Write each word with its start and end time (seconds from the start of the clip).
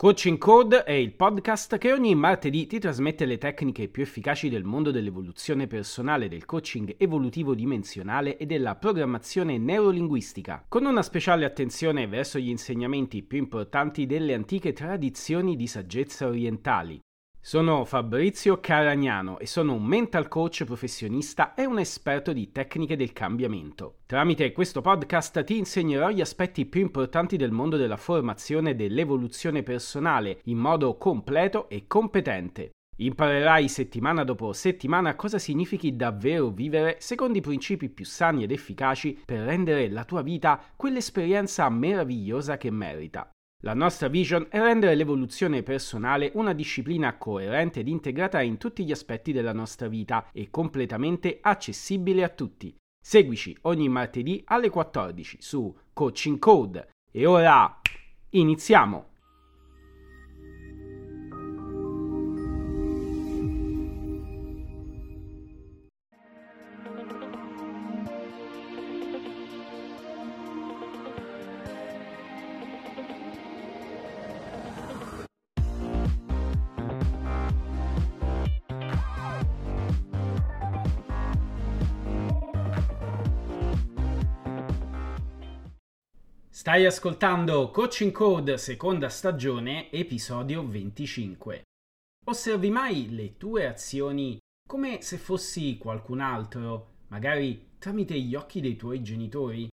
Coaching 0.00 0.38
Code 0.38 0.84
è 0.84 0.92
il 0.92 1.12
podcast 1.12 1.76
che 1.76 1.92
ogni 1.92 2.14
martedì 2.14 2.66
ti 2.66 2.78
trasmette 2.78 3.26
le 3.26 3.36
tecniche 3.36 3.88
più 3.88 4.02
efficaci 4.02 4.48
del 4.48 4.64
mondo 4.64 4.90
dell'evoluzione 4.90 5.66
personale, 5.66 6.26
del 6.26 6.46
coaching 6.46 6.94
evolutivo 6.96 7.54
dimensionale 7.54 8.38
e 8.38 8.46
della 8.46 8.76
programmazione 8.76 9.58
neurolinguistica, 9.58 10.64
con 10.66 10.86
una 10.86 11.02
speciale 11.02 11.44
attenzione 11.44 12.06
verso 12.06 12.38
gli 12.38 12.48
insegnamenti 12.48 13.22
più 13.22 13.36
importanti 13.36 14.06
delle 14.06 14.32
antiche 14.32 14.72
tradizioni 14.72 15.54
di 15.54 15.66
saggezza 15.66 16.28
orientali. 16.28 16.98
Sono 17.50 17.84
Fabrizio 17.84 18.60
Caragnano 18.60 19.40
e 19.40 19.46
sono 19.48 19.74
un 19.74 19.82
mental 19.82 20.28
coach 20.28 20.62
professionista 20.62 21.54
e 21.54 21.66
un 21.66 21.80
esperto 21.80 22.32
di 22.32 22.52
tecniche 22.52 22.94
del 22.94 23.12
cambiamento. 23.12 23.96
Tramite 24.06 24.52
questo 24.52 24.80
podcast 24.80 25.42
ti 25.42 25.58
insegnerò 25.58 26.10
gli 26.10 26.20
aspetti 26.20 26.64
più 26.64 26.80
importanti 26.80 27.36
del 27.36 27.50
mondo 27.50 27.76
della 27.76 27.96
formazione 27.96 28.70
e 28.70 28.74
dell'evoluzione 28.76 29.64
personale 29.64 30.42
in 30.44 30.58
modo 30.58 30.96
completo 30.96 31.68
e 31.68 31.88
competente. 31.88 32.70
Imparerai 32.98 33.68
settimana 33.68 34.22
dopo 34.22 34.52
settimana 34.52 35.16
cosa 35.16 35.40
significhi 35.40 35.96
davvero 35.96 36.50
vivere 36.50 36.98
secondo 37.00 37.36
i 37.36 37.40
principi 37.40 37.88
più 37.88 38.04
sani 38.04 38.44
ed 38.44 38.52
efficaci 38.52 39.22
per 39.24 39.40
rendere 39.40 39.90
la 39.90 40.04
tua 40.04 40.22
vita 40.22 40.62
quell'esperienza 40.76 41.68
meravigliosa 41.68 42.56
che 42.56 42.70
merita. 42.70 43.28
La 43.62 43.74
nostra 43.74 44.08
vision 44.08 44.46
è 44.48 44.58
rendere 44.58 44.94
l'evoluzione 44.94 45.62
personale 45.62 46.30
una 46.34 46.54
disciplina 46.54 47.18
coerente 47.18 47.80
ed 47.80 47.88
integrata 47.88 48.40
in 48.40 48.56
tutti 48.56 48.86
gli 48.86 48.90
aspetti 48.90 49.32
della 49.32 49.52
nostra 49.52 49.86
vita 49.86 50.30
e 50.32 50.48
completamente 50.50 51.40
accessibile 51.42 52.24
a 52.24 52.30
tutti. 52.30 52.74
Seguici 53.02 53.54
ogni 53.62 53.90
martedì 53.90 54.42
alle 54.46 54.70
14 54.70 55.38
su 55.42 55.76
Coaching 55.92 56.38
Code. 56.38 56.88
E 57.12 57.26
ora 57.26 57.80
iniziamo! 58.30 59.09
Stai 86.70 86.86
ascoltando 86.86 87.72
Coaching 87.72 88.12
Code 88.12 88.56
seconda 88.56 89.08
stagione, 89.08 89.90
episodio 89.90 90.64
25. 90.64 91.64
Osservi 92.26 92.70
mai 92.70 93.12
le 93.12 93.36
tue 93.36 93.66
azioni 93.66 94.38
come 94.68 95.02
se 95.02 95.18
fossi 95.18 95.78
qualcun 95.78 96.20
altro, 96.20 96.98
magari 97.08 97.70
tramite 97.76 98.16
gli 98.20 98.36
occhi 98.36 98.60
dei 98.60 98.76
tuoi 98.76 99.02
genitori? 99.02 99.68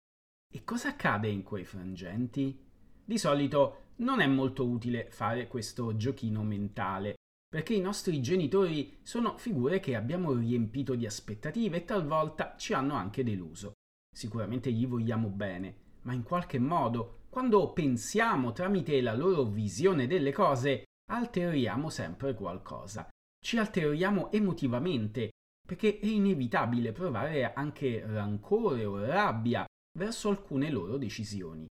E 0.49 0.63
cosa 0.63 0.87
accade 0.87 1.27
in 1.27 1.43
quei 1.43 1.65
frangenti? 1.65 2.57
Di 3.03 3.17
solito 3.17 3.87
non 3.97 4.21
è 4.21 4.27
molto 4.27 4.65
utile 4.65 5.09
fare 5.11 5.49
questo 5.49 5.97
giochino 5.97 6.43
mentale, 6.43 7.15
perché 7.45 7.73
i 7.73 7.81
nostri 7.81 8.21
genitori 8.21 8.99
sono 9.01 9.37
figure 9.37 9.81
che 9.81 9.97
abbiamo 9.97 10.31
riempito 10.31 10.95
di 10.95 11.05
aspettative 11.05 11.75
e 11.75 11.83
talvolta 11.83 12.55
ci 12.57 12.71
hanno 12.71 12.93
anche 12.93 13.25
deluso. 13.25 13.73
Sicuramente 14.15 14.71
gli 14.71 14.87
vogliamo 14.87 15.27
bene, 15.27 15.83
ma 16.05 16.13
in 16.13 16.23
qualche 16.23 16.59
modo, 16.59 17.23
quando 17.29 17.73
pensiamo 17.73 18.51
tramite 18.53 19.01
la 19.01 19.13
loro 19.13 19.43
visione 19.43 20.07
delle 20.07 20.31
cose, 20.31 20.85
alteriamo 21.11 21.89
sempre 21.89 22.33
qualcosa. 22.33 23.07
Ci 23.43 23.57
alteriamo 23.57 24.31
emotivamente, 24.31 25.31
perché 25.65 25.99
è 25.99 26.05
inevitabile 26.05 26.91
provare 26.91 27.53
anche 27.53 28.03
rancore 28.05 28.85
o 28.85 29.03
rabbia 29.03 29.65
verso 29.97 30.29
alcune 30.29 30.69
loro 30.69 30.97
decisioni. 30.97 31.65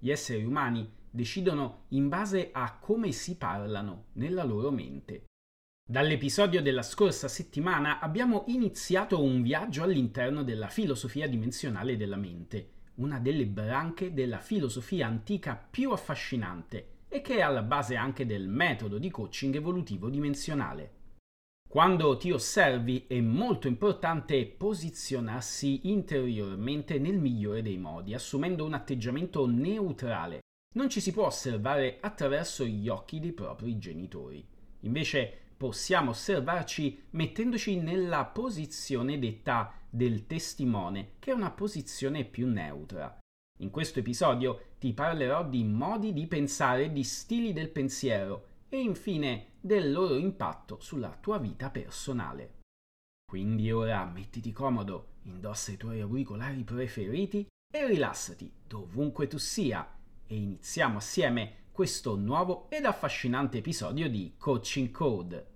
Gli 0.00 0.10
esseri 0.10 0.44
umani 0.44 0.88
decidono 1.10 1.86
in 1.88 2.08
base 2.08 2.50
a 2.52 2.78
come 2.78 3.10
si 3.12 3.36
parlano 3.36 4.06
nella 4.12 4.44
loro 4.44 4.70
mente. 4.70 5.24
Dall'episodio 5.88 6.60
della 6.60 6.82
scorsa 6.82 7.28
settimana 7.28 7.98
abbiamo 7.98 8.44
iniziato 8.48 9.22
un 9.22 9.40
viaggio 9.42 9.82
all'interno 9.82 10.42
della 10.42 10.68
filosofia 10.68 11.26
dimensionale 11.26 11.96
della 11.96 12.16
mente 12.16 12.76
una 12.98 13.18
delle 13.18 13.46
branche 13.46 14.12
della 14.12 14.38
filosofia 14.38 15.06
antica 15.06 15.56
più 15.56 15.90
affascinante 15.90 16.96
e 17.08 17.20
che 17.20 17.36
è 17.36 17.40
alla 17.40 17.62
base 17.62 17.96
anche 17.96 18.26
del 18.26 18.48
metodo 18.48 18.98
di 18.98 19.10
coaching 19.10 19.54
evolutivo 19.54 20.08
dimensionale. 20.08 20.96
Quando 21.68 22.16
ti 22.16 22.30
osservi 22.30 23.04
è 23.06 23.20
molto 23.20 23.68
importante 23.68 24.46
posizionarsi 24.46 25.90
interiormente 25.90 26.98
nel 26.98 27.18
migliore 27.18 27.60
dei 27.60 27.76
modi, 27.76 28.14
assumendo 28.14 28.64
un 28.64 28.72
atteggiamento 28.72 29.46
neutrale. 29.46 30.40
Non 30.74 30.88
ci 30.88 31.00
si 31.00 31.12
può 31.12 31.26
osservare 31.26 31.98
attraverso 32.00 32.64
gli 32.64 32.88
occhi 32.88 33.20
dei 33.20 33.32
propri 33.32 33.78
genitori. 33.78 34.42
Invece 34.80 35.47
possiamo 35.58 36.10
osservarci 36.10 37.06
mettendoci 37.10 37.76
nella 37.80 38.24
posizione 38.24 39.18
detta 39.18 39.74
del 39.90 40.26
testimone, 40.26 41.14
che 41.18 41.32
è 41.32 41.34
una 41.34 41.50
posizione 41.50 42.24
più 42.24 42.46
neutra. 42.46 43.18
In 43.60 43.70
questo 43.70 43.98
episodio 43.98 44.74
ti 44.78 44.92
parlerò 44.92 45.44
di 45.44 45.64
modi 45.64 46.12
di 46.12 46.28
pensare, 46.28 46.92
di 46.92 47.02
stili 47.02 47.52
del 47.52 47.70
pensiero 47.70 48.46
e 48.68 48.80
infine 48.80 49.54
del 49.60 49.90
loro 49.90 50.16
impatto 50.16 50.78
sulla 50.80 51.16
tua 51.20 51.38
vita 51.38 51.70
personale. 51.70 52.60
Quindi 53.28 53.70
ora 53.72 54.04
mettiti 54.04 54.52
comodo, 54.52 55.16
indossa 55.22 55.72
i 55.72 55.76
tuoi 55.76 56.00
auricolari 56.00 56.62
preferiti 56.62 57.46
e 57.70 57.86
rilassati 57.86 58.50
dovunque 58.64 59.26
tu 59.26 59.38
sia 59.38 59.96
e 60.24 60.36
iniziamo 60.36 60.98
assieme 60.98 61.66
questo 61.78 62.16
nuovo 62.16 62.66
ed 62.70 62.84
affascinante 62.86 63.58
episodio 63.58 64.10
di 64.10 64.34
Coaching 64.36 64.90
Code. 64.90 65.46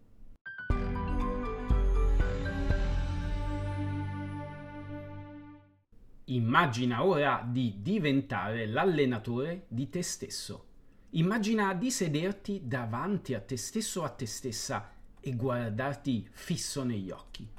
Immagina 6.27 7.05
ora 7.05 7.45
di 7.45 7.83
diventare 7.83 8.67
l'allenatore 8.67 9.65
di 9.67 9.89
te 9.89 10.03
stesso. 10.03 10.67
Immagina 11.11 11.75
di 11.75 11.91
sederti 11.91 12.69
davanti 12.69 13.35
a 13.35 13.41
te 13.41 13.57
stesso 13.57 14.03
o 14.03 14.05
a 14.05 14.11
te 14.11 14.27
stessa 14.27 14.93
e 15.19 15.35
guardarti 15.35 16.29
fisso 16.31 16.85
negli 16.85 17.11
occhi. 17.11 17.51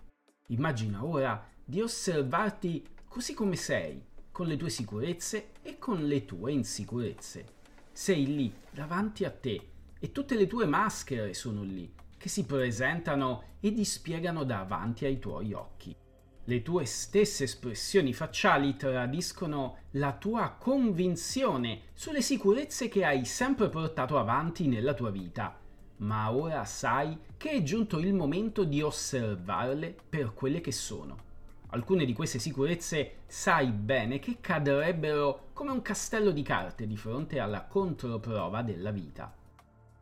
Immagina 0.47 1.03
ora 1.03 1.49
di 1.65 1.81
osservarti 1.81 2.87
così 3.09 3.33
come 3.33 3.57
sei, 3.57 4.01
con 4.31 4.47
le 4.47 4.55
tue 4.55 4.69
sicurezze 4.69 5.49
e 5.61 5.77
con 5.77 6.05
le 6.05 6.23
tue 6.23 6.53
insicurezze 6.53 7.59
sei 7.93 8.25
lì 8.25 8.51
davanti 8.71 9.23
a 9.23 9.29
te 9.29 9.69
e 9.99 10.11
tutte 10.11 10.35
le 10.35 10.47
tue 10.47 10.65
maschere 10.65 11.35
sono 11.35 11.61
lì, 11.61 11.93
che 12.17 12.27
si 12.27 12.43
presentano 12.43 13.51
e 13.59 13.71
dispiegano 13.71 14.43
davanti 14.43 15.05
ai 15.05 15.19
tuoi 15.19 15.53
occhi. 15.53 15.95
Le 16.45 16.61
tue 16.61 16.83
stesse 16.85 17.45
espressioni 17.45 18.11
facciali 18.11 18.75
tradiscono 18.75 19.77
la 19.91 20.11
tua 20.11 20.57
convinzione 20.59 21.83
sulle 21.93 22.21
sicurezze 22.21 22.89
che 22.89 23.05
hai 23.05 23.23
sempre 23.23 23.69
portato 23.69 24.17
avanti 24.17 24.67
nella 24.67 24.93
tua 24.93 25.11
vita, 25.11 25.57
ma 25.97 26.33
ora 26.33 26.65
sai 26.65 27.17
che 27.37 27.51
è 27.51 27.63
giunto 27.63 27.99
il 27.99 28.13
momento 28.13 28.65
di 28.65 28.81
osservarle 28.81 29.95
per 30.09 30.33
quelle 30.33 30.59
che 30.59 30.73
sono 30.73 31.31
alcune 31.73 32.05
di 32.05 32.13
queste 32.13 32.37
sicurezze 32.39 33.21
sai 33.25 33.71
bene 33.71 34.19
che 34.19 34.37
cadrebbero 34.39 35.49
come 35.53 35.71
un 35.71 35.81
castello 35.81 36.31
di 36.31 36.43
carte 36.43 36.85
di 36.85 36.95
fronte 36.95 37.39
alla 37.39 37.65
controprova 37.65 38.61
della 38.61 38.91
vita. 38.91 39.33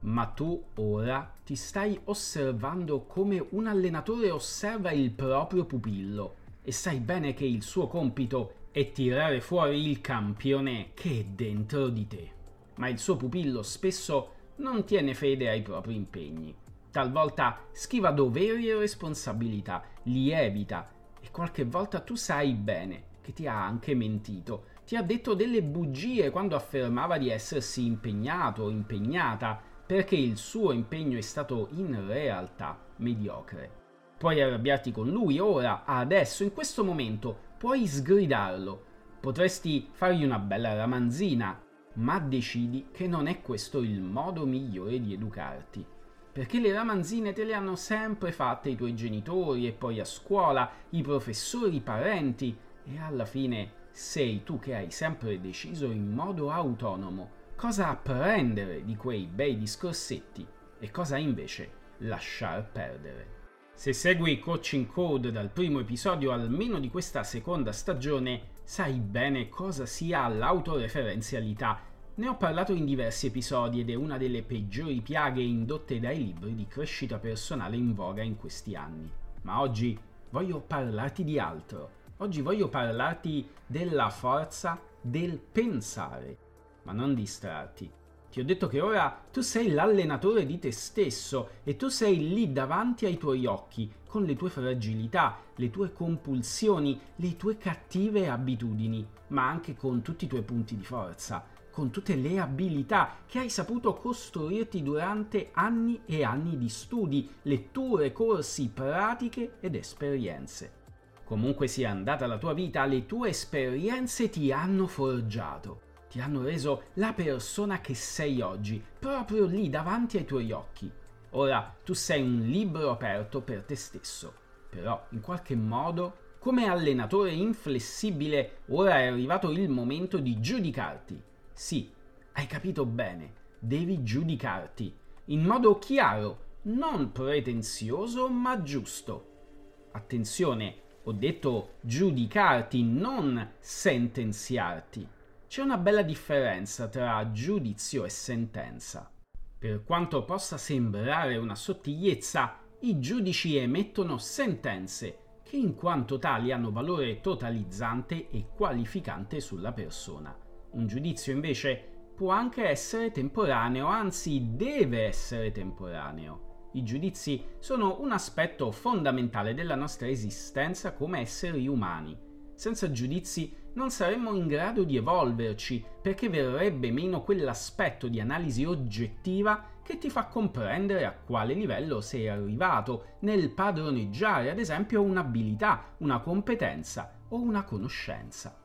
Ma 0.01 0.25
tu 0.27 0.61
ora 0.75 1.33
ti 1.43 1.55
stai 1.55 1.97
osservando 2.05 3.03
come 3.05 3.45
un 3.51 3.67
allenatore 3.67 4.31
osserva 4.31 4.91
il 4.91 5.11
proprio 5.11 5.65
pupillo 5.65 6.35
e 6.61 6.71
sai 6.71 6.99
bene 6.99 7.33
che 7.33 7.45
il 7.45 7.61
suo 7.63 7.87
compito 7.87 8.55
è 8.71 8.91
tirare 8.91 9.39
fuori 9.39 9.89
il 9.89 10.01
campione 10.01 10.91
che 10.93 11.19
è 11.19 11.23
dentro 11.23 11.87
di 11.87 12.07
te. 12.07 12.31
Ma 12.75 12.89
il 12.89 12.99
suo 12.99 13.15
pupillo 13.15 13.61
spesso 13.61 14.33
non 14.57 14.83
tiene 14.83 15.13
fede 15.13 15.49
ai 15.49 15.61
propri 15.61 15.95
impegni. 15.95 16.53
Talvolta 16.89 17.67
schiva 17.71 18.11
doveri 18.11 18.69
e 18.69 18.75
responsabilità, 18.75 19.83
li 20.03 20.31
evita 20.31 20.99
qualche 21.31 21.63
volta 21.63 22.01
tu 22.01 22.15
sai 22.15 22.53
bene 22.53 23.05
che 23.21 23.33
ti 23.33 23.47
ha 23.47 23.65
anche 23.65 23.95
mentito. 23.95 24.65
Ti 24.85 24.95
ha 24.95 25.03
detto 25.03 25.33
delle 25.33 25.63
bugie 25.63 26.29
quando 26.29 26.55
affermava 26.55 27.17
di 27.17 27.29
essersi 27.29 27.85
impegnato 27.85 28.63
o 28.63 28.69
impegnata, 28.69 29.59
perché 29.85 30.15
il 30.15 30.37
suo 30.37 30.71
impegno 30.71 31.17
è 31.17 31.21
stato 31.21 31.69
in 31.71 32.05
realtà 32.07 32.79
mediocre. 32.97 33.79
Puoi 34.17 34.41
arrabbiarti 34.41 34.91
con 34.91 35.09
lui 35.09 35.39
ora, 35.39 35.83
adesso, 35.85 36.43
in 36.43 36.53
questo 36.53 36.83
momento, 36.83 37.35
puoi 37.57 37.87
sgridarlo. 37.87 38.85
Potresti 39.19 39.89
fargli 39.91 40.23
una 40.23 40.39
bella 40.39 40.73
ramanzina, 40.73 41.61
ma 41.93 42.19
decidi 42.19 42.87
che 42.91 43.07
non 43.07 43.27
è 43.27 43.41
questo 43.41 43.79
il 43.79 44.01
modo 44.01 44.45
migliore 44.45 44.99
di 44.99 45.13
educarti. 45.13 45.85
Perché 46.31 46.59
le 46.59 46.71
ramanzine 46.71 47.33
te 47.33 47.43
le 47.43 47.53
hanno 47.53 47.75
sempre 47.75 48.31
fatte 48.31 48.69
i 48.69 48.75
tuoi 48.75 48.95
genitori 48.95 49.67
e 49.67 49.73
poi 49.73 49.99
a 49.99 50.05
scuola, 50.05 50.71
i 50.91 51.01
professori, 51.01 51.75
i 51.75 51.81
parenti 51.81 52.55
e 52.85 52.99
alla 52.99 53.25
fine 53.25 53.79
sei 53.91 54.43
tu 54.43 54.57
che 54.57 54.75
hai 54.75 54.91
sempre 54.91 55.41
deciso 55.41 55.85
in 55.87 56.09
modo 56.11 56.49
autonomo 56.51 57.39
cosa 57.61 57.89
apprendere 57.89 58.83
di 58.83 58.95
quei 58.95 59.27
bei 59.27 59.55
discorsetti 59.55 60.47
e 60.79 60.89
cosa 60.89 61.17
invece 61.17 61.69
lasciar 61.99 62.67
perdere. 62.71 63.39
Se 63.75 63.93
segui 63.93 64.39
Coaching 64.39 64.87
Code 64.87 65.31
dal 65.31 65.51
primo 65.51 65.79
episodio 65.79 66.31
almeno 66.31 66.79
di 66.79 66.89
questa 66.89 67.23
seconda 67.23 67.71
stagione, 67.71 68.59
sai 68.63 68.99
bene 68.99 69.49
cosa 69.49 69.85
sia 69.85 70.27
l'autoreferenzialità. 70.27 71.90
Ne 72.13 72.27
ho 72.27 72.35
parlato 72.35 72.73
in 72.73 72.83
diversi 72.83 73.27
episodi 73.27 73.79
ed 73.79 73.89
è 73.89 73.93
una 73.93 74.17
delle 74.17 74.43
peggiori 74.43 74.99
piaghe 74.99 75.41
indotte 75.41 75.97
dai 76.01 76.17
libri 76.17 76.53
di 76.53 76.67
crescita 76.67 77.17
personale 77.17 77.77
in 77.77 77.93
voga 77.93 78.21
in 78.21 78.35
questi 78.35 78.75
anni. 78.75 79.09
Ma 79.43 79.61
oggi 79.61 79.97
voglio 80.29 80.59
parlarti 80.59 81.23
di 81.23 81.39
altro. 81.39 81.99
Oggi 82.17 82.41
voglio 82.41 82.67
parlarti 82.67 83.47
della 83.65 84.09
forza 84.09 84.77
del 84.99 85.39
pensare, 85.39 86.37
ma 86.83 86.91
non 86.91 87.15
distrarti 87.15 87.99
ti 88.31 88.39
ho 88.39 88.45
detto 88.45 88.67
che 88.67 88.79
ora 88.79 89.25
tu 89.29 89.41
sei 89.41 89.71
l'allenatore 89.71 90.45
di 90.45 90.57
te 90.57 90.71
stesso 90.71 91.49
e 91.65 91.75
tu 91.75 91.89
sei 91.89 92.29
lì 92.29 92.53
davanti 92.53 93.05
ai 93.05 93.17
tuoi 93.17 93.45
occhi, 93.45 93.91
con 94.07 94.23
le 94.23 94.37
tue 94.37 94.49
fragilità, 94.49 95.37
le 95.55 95.69
tue 95.69 95.91
compulsioni, 95.91 96.97
le 97.17 97.35
tue 97.35 97.57
cattive 97.57 98.29
abitudini, 98.29 99.05
ma 99.27 99.49
anche 99.49 99.75
con 99.75 100.01
tutti 100.01 100.25
i 100.25 100.27
tuoi 100.29 100.43
punti 100.43 100.77
di 100.77 100.85
forza, 100.85 101.45
con 101.71 101.89
tutte 101.89 102.15
le 102.15 102.39
abilità 102.39 103.17
che 103.25 103.39
hai 103.39 103.49
saputo 103.49 103.93
costruirti 103.93 104.83
durante 104.83 105.49
anni 105.53 106.01
e 106.05 106.23
anni 106.23 106.57
di 106.57 106.69
studi, 106.69 107.29
letture, 107.43 108.11
corsi, 108.11 108.69
pratiche 108.69 109.53
ed 109.59 109.75
esperienze. 109.75 110.79
Comunque 111.23 111.67
sia 111.67 111.89
andata 111.89 112.27
la 112.27 112.37
tua 112.37 112.53
vita, 112.53 112.85
le 112.85 113.05
tue 113.05 113.29
esperienze 113.29 114.29
ti 114.29 114.51
hanno 114.51 114.85
forgiato 114.85 115.89
ti 116.11 116.19
hanno 116.19 116.43
reso 116.43 116.83
la 116.95 117.13
persona 117.13 117.79
che 117.79 117.95
sei 117.95 118.41
oggi, 118.41 118.83
proprio 118.99 119.45
lì 119.45 119.69
davanti 119.69 120.17
ai 120.17 120.25
tuoi 120.25 120.51
occhi. 120.51 120.91
Ora 121.31 121.73
tu 121.85 121.93
sei 121.93 122.21
un 122.21 122.41
libro 122.41 122.91
aperto 122.91 123.39
per 123.39 123.63
te 123.63 123.77
stesso, 123.77 124.33
però 124.69 125.01
in 125.11 125.21
qualche 125.21 125.55
modo, 125.55 126.17
come 126.37 126.67
allenatore 126.67 127.31
inflessibile, 127.31 128.57
ora 128.67 128.99
è 128.99 129.05
arrivato 129.05 129.49
il 129.51 129.69
momento 129.69 130.17
di 130.17 130.41
giudicarti. 130.41 131.23
Sì, 131.61 131.87
hai 132.31 132.47
capito 132.47 132.87
bene, 132.87 133.33
devi 133.59 134.01
giudicarti, 134.01 134.97
in 135.25 135.43
modo 135.43 135.77
chiaro, 135.77 136.57
non 136.63 137.11
pretenzioso 137.11 138.27
ma 138.29 138.63
giusto. 138.63 139.89
Attenzione, 139.91 140.75
ho 141.03 141.11
detto 141.11 141.73
giudicarti, 141.81 142.81
non 142.81 143.51
sentenziarti 143.59 145.07
c'è 145.47 145.61
una 145.61 145.77
bella 145.77 146.01
differenza 146.01 146.87
tra 146.87 147.29
giudizio 147.31 148.05
e 148.05 148.09
sentenza. 148.09 149.11
Per 149.59 149.83
quanto 149.83 150.25
possa 150.25 150.57
sembrare 150.57 151.37
una 151.37 151.53
sottigliezza, 151.53 152.57
i 152.79 152.99
giudici 152.99 153.55
emettono 153.55 154.17
sentenze 154.17 155.39
che 155.43 155.57
in 155.57 155.75
quanto 155.75 156.17
tali 156.17 156.51
hanno 156.51 156.71
valore 156.71 157.21
totalizzante 157.21 158.31
e 158.31 158.47
qualificante 158.51 159.39
sulla 159.39 159.71
persona. 159.73 160.49
Un 160.71 160.87
giudizio 160.87 161.33
invece 161.33 161.89
può 162.15 162.31
anche 162.31 162.65
essere 162.65 163.11
temporaneo, 163.11 163.87
anzi 163.87 164.55
deve 164.55 165.05
essere 165.05 165.51
temporaneo. 165.51 166.69
I 166.73 166.83
giudizi 166.83 167.43
sono 167.59 167.99
un 167.99 168.13
aspetto 168.13 168.71
fondamentale 168.71 169.53
della 169.53 169.75
nostra 169.75 170.07
esistenza 170.07 170.93
come 170.93 171.19
esseri 171.19 171.67
umani. 171.67 172.17
Senza 172.53 172.89
giudizi 172.89 173.53
non 173.73 173.91
saremmo 173.91 174.33
in 174.33 174.47
grado 174.47 174.83
di 174.83 174.95
evolverci 174.95 175.83
perché 176.01 176.29
verrebbe 176.29 176.91
meno 176.91 177.21
quell'aspetto 177.21 178.07
di 178.07 178.21
analisi 178.21 178.63
oggettiva 178.63 179.65
che 179.83 179.97
ti 179.97 180.09
fa 180.09 180.27
comprendere 180.27 181.05
a 181.05 181.11
quale 181.11 181.53
livello 181.53 181.99
sei 181.99 182.29
arrivato 182.29 183.15
nel 183.21 183.49
padroneggiare 183.49 184.51
ad 184.51 184.59
esempio 184.59 185.01
un'abilità, 185.01 185.95
una 185.97 186.19
competenza 186.19 187.23
o 187.29 187.41
una 187.41 187.63
conoscenza. 187.63 188.60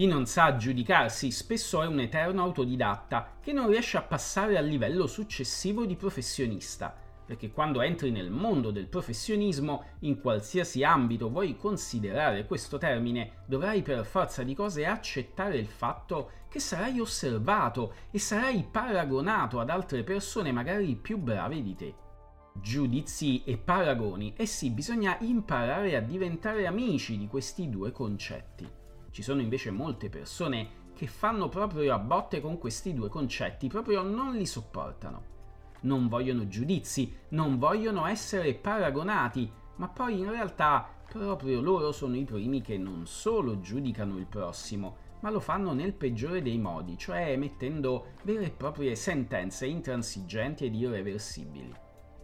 Chi 0.00 0.06
non 0.06 0.24
sa 0.24 0.56
giudicarsi 0.56 1.30
spesso 1.30 1.82
è 1.82 1.86
un 1.86 2.00
eterno 2.00 2.40
autodidatta 2.40 3.36
che 3.38 3.52
non 3.52 3.68
riesce 3.68 3.98
a 3.98 4.02
passare 4.02 4.56
al 4.56 4.64
livello 4.64 5.06
successivo 5.06 5.84
di 5.84 5.94
professionista 5.94 6.96
perché 7.26 7.50
quando 7.50 7.82
entri 7.82 8.10
nel 8.10 8.30
mondo 8.30 8.70
del 8.70 8.86
professionismo, 8.86 9.84
in 10.00 10.18
qualsiasi 10.18 10.82
ambito 10.82 11.28
vuoi 11.28 11.54
considerare 11.54 12.46
questo 12.46 12.78
termine, 12.78 13.42
dovrai 13.44 13.82
per 13.82 14.06
forza 14.06 14.42
di 14.42 14.54
cose 14.54 14.86
accettare 14.86 15.58
il 15.58 15.68
fatto 15.68 16.30
che 16.48 16.60
sarai 16.60 16.98
osservato 16.98 17.92
e 18.10 18.18
sarai 18.18 18.66
paragonato 18.70 19.60
ad 19.60 19.68
altre 19.68 20.02
persone 20.02 20.50
magari 20.50 20.96
più 20.96 21.18
brave 21.18 21.62
di 21.62 21.74
te. 21.76 21.94
Giudizi 22.54 23.44
e 23.44 23.58
paragoni, 23.58 24.32
e 24.34 24.46
sì, 24.46 24.70
bisogna 24.70 25.18
imparare 25.20 25.94
a 25.94 26.00
diventare 26.00 26.66
amici 26.66 27.18
di 27.18 27.28
questi 27.28 27.68
due 27.68 27.92
concetti. 27.92 28.79
Ci 29.10 29.22
sono 29.22 29.40
invece 29.40 29.70
molte 29.70 30.08
persone 30.08 30.78
che 30.94 31.06
fanno 31.06 31.48
proprio 31.48 31.94
a 31.94 31.98
botte 31.98 32.40
con 32.40 32.58
questi 32.58 32.94
due 32.94 33.08
concetti, 33.08 33.68
proprio 33.68 34.02
non 34.02 34.34
li 34.34 34.46
sopportano 34.46 35.30
non 35.82 36.08
vogliono 36.08 36.48
giudizi, 36.48 37.12
non 37.30 37.58
vogliono 37.58 38.06
essere 38.06 38.54
paragonati, 38.54 39.50
ma 39.76 39.88
poi 39.88 40.18
in 40.18 40.30
realtà 40.30 40.88
proprio 41.08 41.60
loro 41.60 41.92
sono 41.92 42.16
i 42.16 42.24
primi 42.24 42.60
che 42.60 42.76
non 42.76 43.06
solo 43.06 43.60
giudicano 43.60 44.18
il 44.18 44.26
prossimo, 44.26 45.08
ma 45.20 45.30
lo 45.30 45.40
fanno 45.40 45.72
nel 45.72 45.92
peggiore 45.92 46.42
dei 46.42 46.58
modi, 46.58 46.96
cioè 46.96 47.30
emettendo 47.30 48.12
vere 48.22 48.46
e 48.46 48.50
proprie 48.50 48.94
sentenze 48.94 49.66
intransigenti 49.66 50.66
ed 50.66 50.74
irreversibili. 50.74 51.72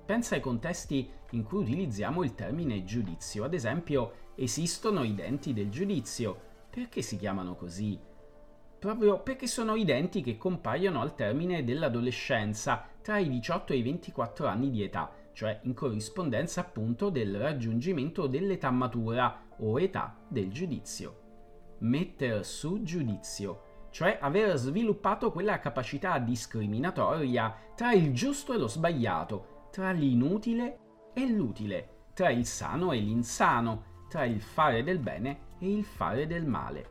Pensa 0.04 0.34
ai 0.34 0.40
contesti 0.40 1.08
in 1.30 1.42
cui 1.42 1.62
utilizziamo 1.62 2.22
il 2.22 2.34
termine 2.34 2.84
giudizio, 2.84 3.44
ad 3.44 3.54
esempio 3.54 4.24
esistono 4.36 5.02
i 5.02 5.14
denti 5.14 5.52
del 5.52 5.68
giudizio. 5.68 6.45
Perché 6.76 7.00
si 7.00 7.17
chiamano 7.17 7.55
così? 7.55 7.99
proprio 8.78 9.20
perché 9.20 9.46
sono 9.46 9.75
i 9.75 9.84
denti 9.84 10.20
che 10.20 10.37
compaiono 10.37 11.00
al 11.00 11.14
termine 11.14 11.64
dell'adolescenza 11.64 12.87
tra 13.00 13.17
i 13.17 13.28
18 13.28 13.73
e 13.73 13.76
i 13.76 13.82
24 13.82 14.46
anni 14.46 14.71
di 14.71 14.83
età, 14.83 15.11
cioè 15.33 15.59
in 15.62 15.75
corrispondenza 15.75 16.61
appunto 16.61 17.09
del 17.09 17.37
raggiungimento 17.37 18.26
dell'età 18.26 18.71
matura 18.71 19.47
o 19.59 19.80
età 19.80 20.16
del 20.28 20.52
giudizio. 20.52 21.76
Metter 21.78 22.45
su 22.45 22.83
giudizio, 22.83 23.88
cioè 23.90 24.18
aver 24.21 24.56
sviluppato 24.56 25.33
quella 25.33 25.59
capacità 25.59 26.18
discriminatoria 26.18 27.54
tra 27.75 27.92
il 27.92 28.12
giusto 28.12 28.52
e 28.52 28.59
lo 28.59 28.68
sbagliato, 28.68 29.68
tra 29.73 29.90
l'inutile 29.90 30.78
e 31.14 31.26
l'utile, 31.26 32.04
tra 32.12 32.30
il 32.30 32.45
sano 32.45 32.92
e 32.92 32.99
l'insano, 32.99 34.04
tra 34.09 34.25
il 34.25 34.40
fare 34.40 34.83
del 34.83 34.99
bene 34.99 35.45
e 35.58 35.70
il 35.70 35.84
fare 35.84 36.26
del 36.26 36.46
male. 36.46 36.90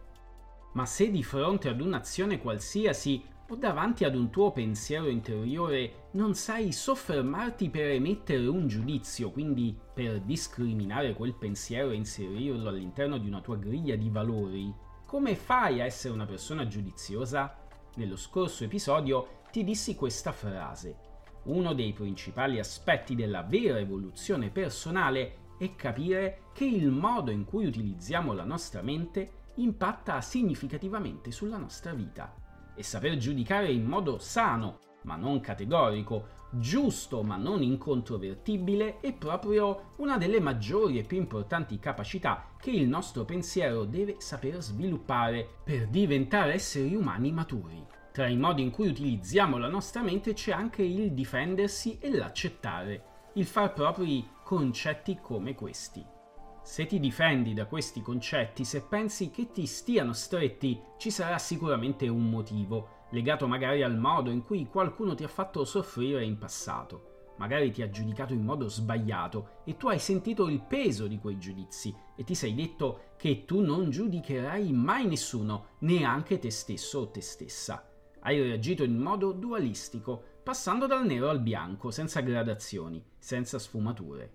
Ma 0.74 0.86
se 0.86 1.10
di 1.10 1.24
fronte 1.24 1.69
ad 1.69 1.79
un'azione 1.81 2.39
qualsiasi 2.39 3.24
o 3.48 3.55
davanti 3.55 4.03
ad 4.03 4.15
un 4.15 4.29
tuo 4.29 4.51
pensiero 4.51 5.07
interiore 5.07 6.07
non 6.12 6.34
sai 6.34 6.72
soffermarti 6.72 7.69
per 7.69 7.91
emettere 7.91 8.48
un 8.48 8.67
giudizio, 8.67 9.31
quindi 9.31 9.77
per 9.93 10.19
discriminare 10.22 11.13
quel 11.13 11.36
pensiero 11.36 11.91
e 11.91 11.95
inserirlo 11.95 12.69
all'interno 12.69 13.17
di 13.17 13.27
una 13.27 13.41
tua 13.41 13.57
griglia 13.57 13.95
di 13.95 14.10
valori, 14.10 14.74
come 15.05 15.36
fai 15.36 15.79
a 15.79 15.86
essere 15.86 16.13
una 16.13 16.25
persona 16.25 16.67
giudiziosa? 16.67 17.55
Nello 17.95 18.17
scorso 18.17 18.63
episodio 18.63 19.41
ti 19.51 19.63
dissi 19.63 19.95
questa 19.95 20.31
frase. 20.31 20.98
Uno 21.43 21.74
dei 21.74 21.93
principali 21.93 22.57
aspetti 22.57 23.13
della 23.15 23.43
vera 23.43 23.77
evoluzione 23.77 24.50
personale 24.50 25.43
è 25.57 25.75
capire 25.75 26.43
che 26.53 26.65
il 26.65 26.89
modo 26.89 27.31
in 27.31 27.45
cui 27.45 27.65
utilizziamo 27.65 28.33
la 28.33 28.43
nostra 28.43 28.81
mente 28.81 29.43
impatta 29.55 30.21
significativamente 30.21 31.31
sulla 31.31 31.57
nostra 31.57 31.93
vita. 31.93 32.33
E 32.75 32.83
saper 32.83 33.17
giudicare 33.17 33.71
in 33.71 33.85
modo 33.85 34.17
sano, 34.17 34.79
ma 35.03 35.15
non 35.15 35.39
categorico, 35.39 36.43
giusto 36.51 37.24
ma 37.24 37.35
non 37.35 37.62
incontrovertibile, 37.62 39.00
è 39.00 39.13
proprio 39.13 39.93
una 39.97 40.17
delle 40.17 40.39
maggiori 40.39 40.97
e 40.97 41.03
più 41.03 41.17
importanti 41.17 41.79
capacità 41.79 42.50
che 42.57 42.71
il 42.71 42.88
nostro 42.88 43.24
pensiero 43.24 43.85
deve 43.85 44.15
saper 44.19 44.62
sviluppare 44.62 45.47
per 45.63 45.88
diventare 45.88 46.53
esseri 46.53 46.95
umani 46.95 47.31
maturi. 47.31 47.85
Tra 48.12 48.27
i 48.27 48.38
modi 48.38 48.62
in 48.62 48.71
cui 48.71 48.88
utilizziamo 48.88 49.57
la 49.57 49.67
nostra 49.67 50.01
mente 50.01 50.33
c'è 50.33 50.53
anche 50.53 50.83
il 50.83 51.12
difendersi 51.12 51.97
e 52.00 52.15
l'accettare, 52.15 53.03
il 53.33 53.45
far 53.45 53.74
propri 53.74 54.25
concetti 54.46 55.18
come 55.20 55.56
questi. 55.56 56.06
Se 56.62 56.86
ti 56.86 57.00
difendi 57.00 57.56
da 57.56 57.66
questi 57.66 58.04
concetti, 58.04 58.64
se 58.64 58.84
pensi 58.84 59.32
che 59.32 59.50
ti 59.50 59.66
stiano 59.66 60.14
stretti, 60.14 60.80
ci 61.00 61.10
sarà 61.10 61.40
sicuramente 61.40 62.08
un 62.08 62.30
motivo. 62.30 63.08
legato 63.10 63.48
magari 63.48 63.82
al 63.82 63.98
modo 63.98 64.30
in 64.30 64.44
cui 64.44 64.68
qualcuno 64.68 65.16
ti 65.16 65.24
ha 65.24 65.28
fatto 65.28 65.66
soffrire 65.66 66.24
in 66.24 66.38
passato. 66.38 67.32
Magari 67.38 67.72
ti 67.72 67.82
ha 67.82 67.90
giudicato 67.90 68.34
in 68.34 68.44
modo 68.44 68.68
sbagliato 68.70 69.62
e 69.64 69.78
tu 69.78 69.88
hai 69.88 69.98
sentito 69.98 70.48
il 70.48 70.62
peso 70.62 71.08
di 71.08 71.18
quei 71.18 71.40
giudizi 71.40 71.92
e 72.16 72.24
ti 72.24 72.36
sei 72.36 72.54
detto 72.54 73.14
che 73.18 73.46
tu 73.46 73.62
non 73.62 73.90
giudicherai 73.90 74.72
mai 74.72 75.08
nessuno, 75.08 75.70
neanche 75.80 76.38
te 76.38 76.52
stesso 76.52 77.00
o 77.00 77.10
te 77.10 77.22
stessa. 77.22 77.90
Hai 78.20 78.40
reagito 78.40 78.84
in 78.84 78.96
modo 78.98 79.32
dualistico, 79.32 80.35
passando 80.46 80.86
dal 80.86 81.08
nero 81.08 81.30
al 81.30 81.40
bianco, 81.40 81.90
senza 81.90 82.20
gradazioni, 82.20 83.04
senza 83.18 83.58
sfumature. 83.58 84.32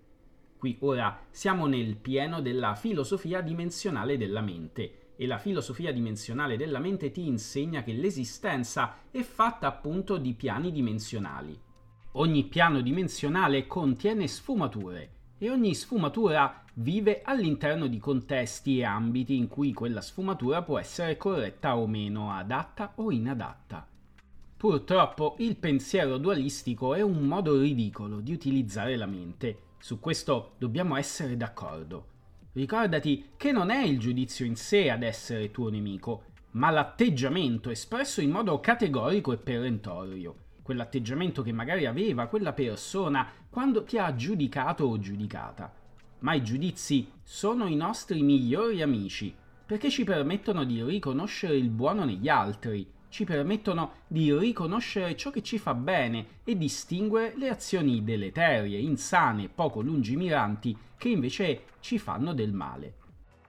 Qui 0.57 0.75
ora 0.81 1.17
siamo 1.29 1.67
nel 1.67 1.95
pieno 1.95 2.41
della 2.41 2.75
filosofia 2.75 3.39
dimensionale 3.39 4.17
della 4.17 4.41
mente 4.41 5.13
e 5.15 5.25
la 5.25 5.37
filosofia 5.37 5.93
dimensionale 5.93 6.57
della 6.57 6.79
mente 6.79 7.11
ti 7.11 7.25
insegna 7.25 7.81
che 7.81 7.93
l'esistenza 7.93 8.97
è 9.09 9.21
fatta 9.21 9.67
appunto 9.67 10.17
di 10.17 10.33
piani 10.33 10.73
dimensionali. 10.73 11.57
Ogni 12.15 12.43
piano 12.43 12.81
dimensionale 12.81 13.65
contiene 13.65 14.27
sfumature 14.27 15.11
e 15.37 15.49
ogni 15.49 15.73
sfumatura 15.73 16.65
vive 16.73 17.21
all'interno 17.23 17.87
di 17.87 17.99
contesti 17.99 18.79
e 18.79 18.83
ambiti 18.83 19.37
in 19.37 19.47
cui 19.47 19.71
quella 19.71 20.01
sfumatura 20.01 20.61
può 20.61 20.77
essere 20.77 21.15
corretta 21.15 21.77
o 21.77 21.87
meno, 21.87 22.33
adatta 22.33 22.91
o 22.95 23.13
inadatta. 23.13 23.87
Purtroppo 24.61 25.37
il 25.39 25.55
pensiero 25.55 26.19
dualistico 26.19 26.93
è 26.93 27.01
un 27.01 27.23
modo 27.23 27.59
ridicolo 27.59 28.19
di 28.19 28.31
utilizzare 28.31 28.95
la 28.95 29.07
mente. 29.07 29.57
Su 29.79 29.99
questo 29.99 30.51
dobbiamo 30.59 30.97
essere 30.97 31.35
d'accordo. 31.35 32.05
Ricordati 32.51 33.29
che 33.37 33.51
non 33.51 33.71
è 33.71 33.83
il 33.83 33.97
giudizio 33.97 34.45
in 34.45 34.55
sé 34.55 34.91
ad 34.91 35.01
essere 35.01 35.49
tuo 35.49 35.71
nemico, 35.71 36.25
ma 36.51 36.69
l'atteggiamento 36.69 37.71
espresso 37.71 38.21
in 38.21 38.29
modo 38.29 38.59
categorico 38.59 39.31
e 39.31 39.37
perentorio. 39.37 40.35
Quell'atteggiamento 40.61 41.41
che 41.41 41.51
magari 41.51 41.87
aveva 41.87 42.27
quella 42.27 42.53
persona 42.53 43.27
quando 43.49 43.83
ti 43.83 43.97
ha 43.97 44.13
giudicato 44.13 44.83
o 44.83 44.99
giudicata. 44.99 45.73
Ma 46.19 46.35
i 46.35 46.43
giudizi 46.43 47.09
sono 47.23 47.65
i 47.65 47.75
nostri 47.75 48.21
migliori 48.21 48.83
amici, 48.83 49.33
perché 49.65 49.89
ci 49.89 50.03
permettono 50.03 50.65
di 50.65 50.83
riconoscere 50.83 51.57
il 51.57 51.69
buono 51.71 52.05
negli 52.05 52.29
altri 52.29 52.99
ci 53.11 53.25
permettono 53.25 53.91
di 54.07 54.33
riconoscere 54.33 55.17
ciò 55.17 55.31
che 55.31 55.43
ci 55.43 55.59
fa 55.59 55.73
bene 55.73 56.39
e 56.45 56.57
distinguere 56.57 57.33
le 57.37 57.49
azioni 57.49 58.03
deleterie, 58.05 58.79
insane, 58.79 59.49
poco 59.49 59.81
lungimiranti 59.81 60.75
che 60.97 61.09
invece 61.09 61.63
ci 61.81 61.99
fanno 61.99 62.33
del 62.33 62.53
male. 62.53 62.95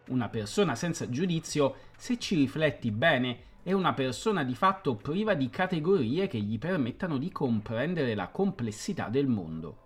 Una 0.08 0.28
persona 0.28 0.74
senza 0.74 1.08
giudizio, 1.08 1.76
se 1.96 2.18
ci 2.18 2.34
rifletti 2.34 2.90
bene, 2.90 3.50
è 3.62 3.72
una 3.72 3.94
persona 3.94 4.42
di 4.42 4.56
fatto 4.56 4.96
priva 4.96 5.34
di 5.34 5.48
categorie 5.48 6.26
che 6.26 6.40
gli 6.40 6.58
permettano 6.58 7.16
di 7.16 7.30
comprendere 7.30 8.16
la 8.16 8.28
complessità 8.28 9.08
del 9.08 9.28
mondo. 9.28 9.78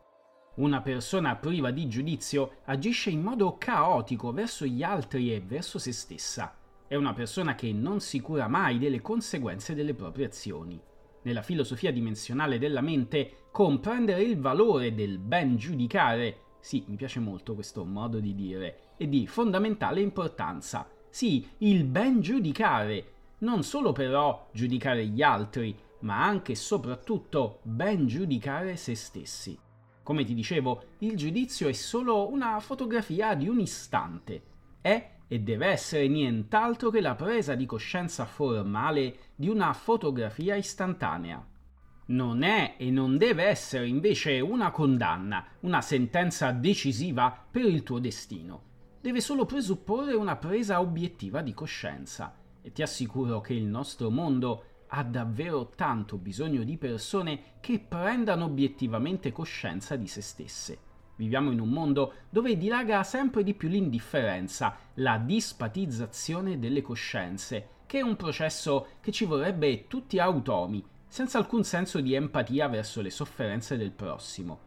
Una 0.55 0.81
persona 0.81 1.37
priva 1.37 1.71
di 1.71 1.87
giudizio 1.87 2.61
agisce 2.65 3.11
in 3.11 3.21
modo 3.21 3.59
caotico 3.59 4.33
verso 4.33 4.65
gli 4.65 4.83
altri 4.83 5.35
e 5.35 5.41
verso 5.41 5.79
se 5.79 5.93
stessa 5.93 6.65
è 6.89 6.95
una 6.95 7.13
persona 7.13 7.55
che 7.55 7.73
non 7.73 8.01
si 8.01 8.21
cura 8.21 8.49
mai 8.49 8.79
delle 8.79 9.01
conseguenze 9.01 9.75
delle 9.75 9.95
proprie 9.95 10.27
azioni. 10.27 10.81
Nella 11.23 11.43
filosofia 11.43 11.91
dimensionale 11.91 12.59
della 12.59 12.81
mente, 12.81 13.49
comprendere 13.51 14.23
il 14.23 14.39
valore 14.39 14.95
del 14.95 15.19
ben 15.19 15.57
giudicare, 15.57 16.41
sì, 16.61 16.85
mi 16.87 16.97
piace 16.97 17.21
molto 17.21 17.55
questo 17.55 17.85
modo 17.85 18.21
di 18.21 18.35
dire, 18.35 18.93
è 18.97 19.07
di 19.07 19.27
fondamentale 19.27 20.01
importanza. 20.01 20.89
Sì, 21.09 21.49
il 21.59 21.85
ben 21.85 22.21
giudicare, 22.21 23.13
non 23.39 23.63
solo 23.63 23.93
però 23.93 24.49
giudicare 24.53 25.07
gli 25.07 25.23
altri, 25.23 25.77
ma 26.01 26.25
anche 26.25 26.53
e 26.53 26.57
soprattutto 26.57 27.61
ben 27.63 28.07
giudicare 28.07 28.77
se 28.77 28.95
stessi. 28.95 29.59
Come 30.03 30.25
ti 30.25 30.35
dicevo, 30.35 30.83
il 30.99 31.17
giudizio 31.17 31.67
è 31.69 31.73
solo 31.73 32.31
una 32.31 32.61
fotografia 32.61 33.35
di 33.35 33.49
un 33.49 33.59
istante. 33.59 34.43
È 34.81 35.16
e 35.29 35.41
deve 35.41 35.67
essere 35.67 36.09
nient'altro 36.09 36.91
che 36.91 37.01
la 37.01 37.15
presa 37.15 37.55
di 37.55 37.67
coscienza 37.67 38.25
formale 38.25 39.17
di 39.35 39.49
una 39.49 39.73
fotografia 39.73 40.55
istantanea. 40.55 41.45
Non 42.09 42.43
è 42.43 42.77
e 42.79 42.91
non 42.91 43.19
deve 43.19 43.45
essere 43.45 43.89
invece 43.89 44.39
una 44.39 44.71
condanna, 44.71 45.45
una 45.61 45.81
sentenza 45.81 46.53
decisiva 46.53 47.37
per 47.51 47.65
il 47.65 47.83
tuo 47.83 47.99
destino. 47.99 48.63
Deve 49.01 49.21
solo 49.21 49.45
presupporre 49.45 50.15
una 50.15 50.37
presa 50.37 50.81
obiettiva 50.81 51.43
di 51.43 51.53
coscienza. 51.53 52.35
E 52.63 52.73
ti 52.73 52.83
assicuro 52.83 53.41
che 53.41 53.55
il 53.55 53.65
nostro 53.65 54.11
mondo 54.11 54.65
ha 54.89 55.03
davvero 55.03 55.73
tanto 55.75 56.17
bisogno 56.17 56.63
di 56.63 56.77
persone 56.77 57.55
che 57.61 57.81
prendano 57.81 58.45
obiettivamente 58.45 59.33
coscienza 59.33 59.97
di 59.97 60.07
se 60.07 60.21
stesse. 60.21 60.79
Viviamo 61.17 61.51
in 61.51 61.61
un 61.61 61.71
mondo 61.71 62.13
dove 62.29 62.59
dilaga 62.59 63.03
sempre 63.03 63.43
di 63.43 63.55
più 63.55 63.69
l'indifferenza, 63.69 64.77
la 64.95 65.17
dispatizzazione 65.17 66.59
delle 66.59 66.83
coscienze, 66.83 67.69
che 67.87 68.01
è 68.01 68.03
un 68.03 68.17
processo 68.17 68.89
che 69.01 69.13
ci 69.13 69.25
vorrebbe 69.25 69.87
tutti 69.87 70.19
automi, 70.19 70.85
senza 71.09 71.39
alcun 71.39 71.65
senso 71.65 72.01
di 72.01 72.13
empatia 72.15 72.69
verso 72.69 73.01
le 73.01 73.11
sofferenze 73.11 73.79
del 73.79 73.93
prossimo. 73.93 74.61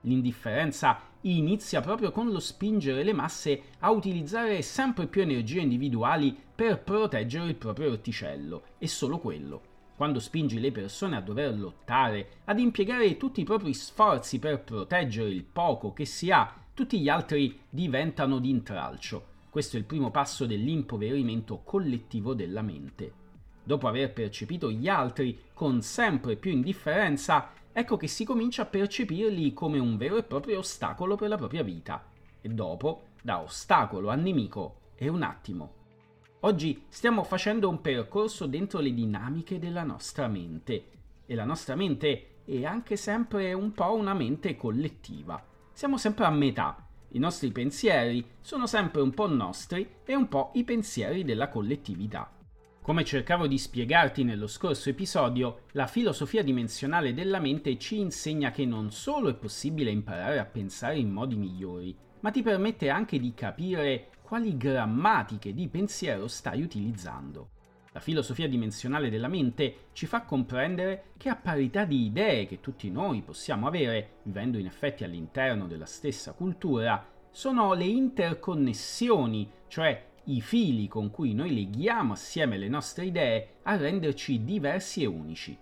L'indifferenza 0.00 0.98
inizia 1.20 1.80
proprio 1.80 2.10
con 2.10 2.30
lo 2.30 2.40
spingere 2.40 3.04
le 3.04 3.12
masse 3.12 3.62
a 3.78 3.92
utilizzare 3.92 4.60
sempre 4.62 5.06
più 5.06 5.22
energie 5.22 5.60
individuali 5.60 6.36
per 6.52 6.82
proteggere 6.82 7.46
il 7.46 7.54
proprio 7.54 7.92
orticello, 7.92 8.62
e 8.78 8.88
solo 8.88 9.18
quello 9.20 9.70
quando 10.02 10.18
spingi 10.18 10.58
le 10.58 10.72
persone 10.72 11.14
a 11.14 11.20
dover 11.20 11.56
lottare, 11.56 12.40
ad 12.46 12.58
impiegare 12.58 13.16
tutti 13.16 13.42
i 13.42 13.44
propri 13.44 13.72
sforzi 13.72 14.40
per 14.40 14.58
proteggere 14.58 15.28
il 15.28 15.44
poco 15.44 15.92
che 15.92 16.06
si 16.06 16.32
ha, 16.32 16.52
tutti 16.74 17.00
gli 17.00 17.08
altri 17.08 17.60
diventano 17.70 18.40
d'intralcio. 18.40 19.24
Questo 19.48 19.76
è 19.76 19.78
il 19.78 19.84
primo 19.84 20.10
passo 20.10 20.44
dell'impoverimento 20.44 21.60
collettivo 21.62 22.34
della 22.34 22.62
mente. 22.62 23.12
Dopo 23.62 23.86
aver 23.86 24.12
percepito 24.12 24.72
gli 24.72 24.88
altri 24.88 25.38
con 25.54 25.82
sempre 25.82 26.34
più 26.34 26.50
indifferenza, 26.50 27.52
ecco 27.70 27.96
che 27.96 28.08
si 28.08 28.24
comincia 28.24 28.62
a 28.62 28.66
percepirli 28.66 29.52
come 29.52 29.78
un 29.78 29.96
vero 29.96 30.16
e 30.16 30.24
proprio 30.24 30.58
ostacolo 30.58 31.14
per 31.14 31.28
la 31.28 31.36
propria 31.36 31.62
vita. 31.62 32.04
E 32.40 32.48
dopo, 32.48 33.04
da 33.22 33.40
ostacolo 33.40 34.10
a 34.10 34.16
nemico, 34.16 34.78
è 34.96 35.06
un 35.06 35.22
attimo. 35.22 35.81
Oggi 36.44 36.86
stiamo 36.88 37.22
facendo 37.22 37.68
un 37.68 37.80
percorso 37.80 38.46
dentro 38.46 38.80
le 38.80 38.92
dinamiche 38.92 39.60
della 39.60 39.84
nostra 39.84 40.26
mente 40.26 40.86
e 41.24 41.36
la 41.36 41.44
nostra 41.44 41.76
mente 41.76 42.40
è 42.44 42.64
anche 42.64 42.96
sempre 42.96 43.52
un 43.52 43.70
po' 43.70 43.94
una 43.94 44.12
mente 44.12 44.56
collettiva. 44.56 45.40
Siamo 45.72 45.98
sempre 45.98 46.24
a 46.24 46.30
metà. 46.30 46.84
I 47.10 47.20
nostri 47.20 47.52
pensieri 47.52 48.26
sono 48.40 48.66
sempre 48.66 49.02
un 49.02 49.12
po' 49.12 49.28
nostri 49.28 49.88
e 50.04 50.16
un 50.16 50.26
po' 50.26 50.50
i 50.54 50.64
pensieri 50.64 51.22
della 51.22 51.48
collettività. 51.48 52.28
Come 52.82 53.04
cercavo 53.04 53.46
di 53.46 53.56
spiegarti 53.56 54.24
nello 54.24 54.48
scorso 54.48 54.88
episodio, 54.88 55.66
la 55.74 55.86
filosofia 55.86 56.42
dimensionale 56.42 57.14
della 57.14 57.38
mente 57.38 57.78
ci 57.78 58.00
insegna 58.00 58.50
che 58.50 58.66
non 58.66 58.90
solo 58.90 59.28
è 59.28 59.34
possibile 59.34 59.92
imparare 59.92 60.40
a 60.40 60.44
pensare 60.44 60.98
in 60.98 61.08
modi 61.08 61.36
migliori, 61.36 61.96
ma 62.18 62.32
ti 62.32 62.42
permette 62.42 62.90
anche 62.90 63.20
di 63.20 63.32
capire 63.32 64.08
quali 64.32 64.56
grammatiche 64.56 65.52
di 65.52 65.68
pensiero 65.68 66.26
stai 66.26 66.62
utilizzando. 66.62 67.50
La 67.92 68.00
filosofia 68.00 68.48
dimensionale 68.48 69.10
della 69.10 69.28
mente 69.28 69.88
ci 69.92 70.06
fa 70.06 70.22
comprendere 70.22 71.10
che 71.18 71.28
a 71.28 71.36
parità 71.36 71.84
di 71.84 72.06
idee 72.06 72.46
che 72.46 72.58
tutti 72.58 72.90
noi 72.90 73.20
possiamo 73.20 73.66
avere, 73.66 74.20
vivendo 74.22 74.56
in 74.56 74.64
effetti 74.64 75.04
all'interno 75.04 75.66
della 75.66 75.84
stessa 75.84 76.32
cultura, 76.32 77.06
sono 77.30 77.74
le 77.74 77.84
interconnessioni, 77.84 79.50
cioè 79.68 80.02
i 80.24 80.40
fili 80.40 80.88
con 80.88 81.10
cui 81.10 81.34
noi 81.34 81.52
leghiamo 81.52 82.14
assieme 82.14 82.56
le 82.56 82.68
nostre 82.68 83.04
idee 83.04 83.56
a 83.64 83.76
renderci 83.76 84.44
diversi 84.44 85.02
e 85.02 85.06
unici. 85.06 85.54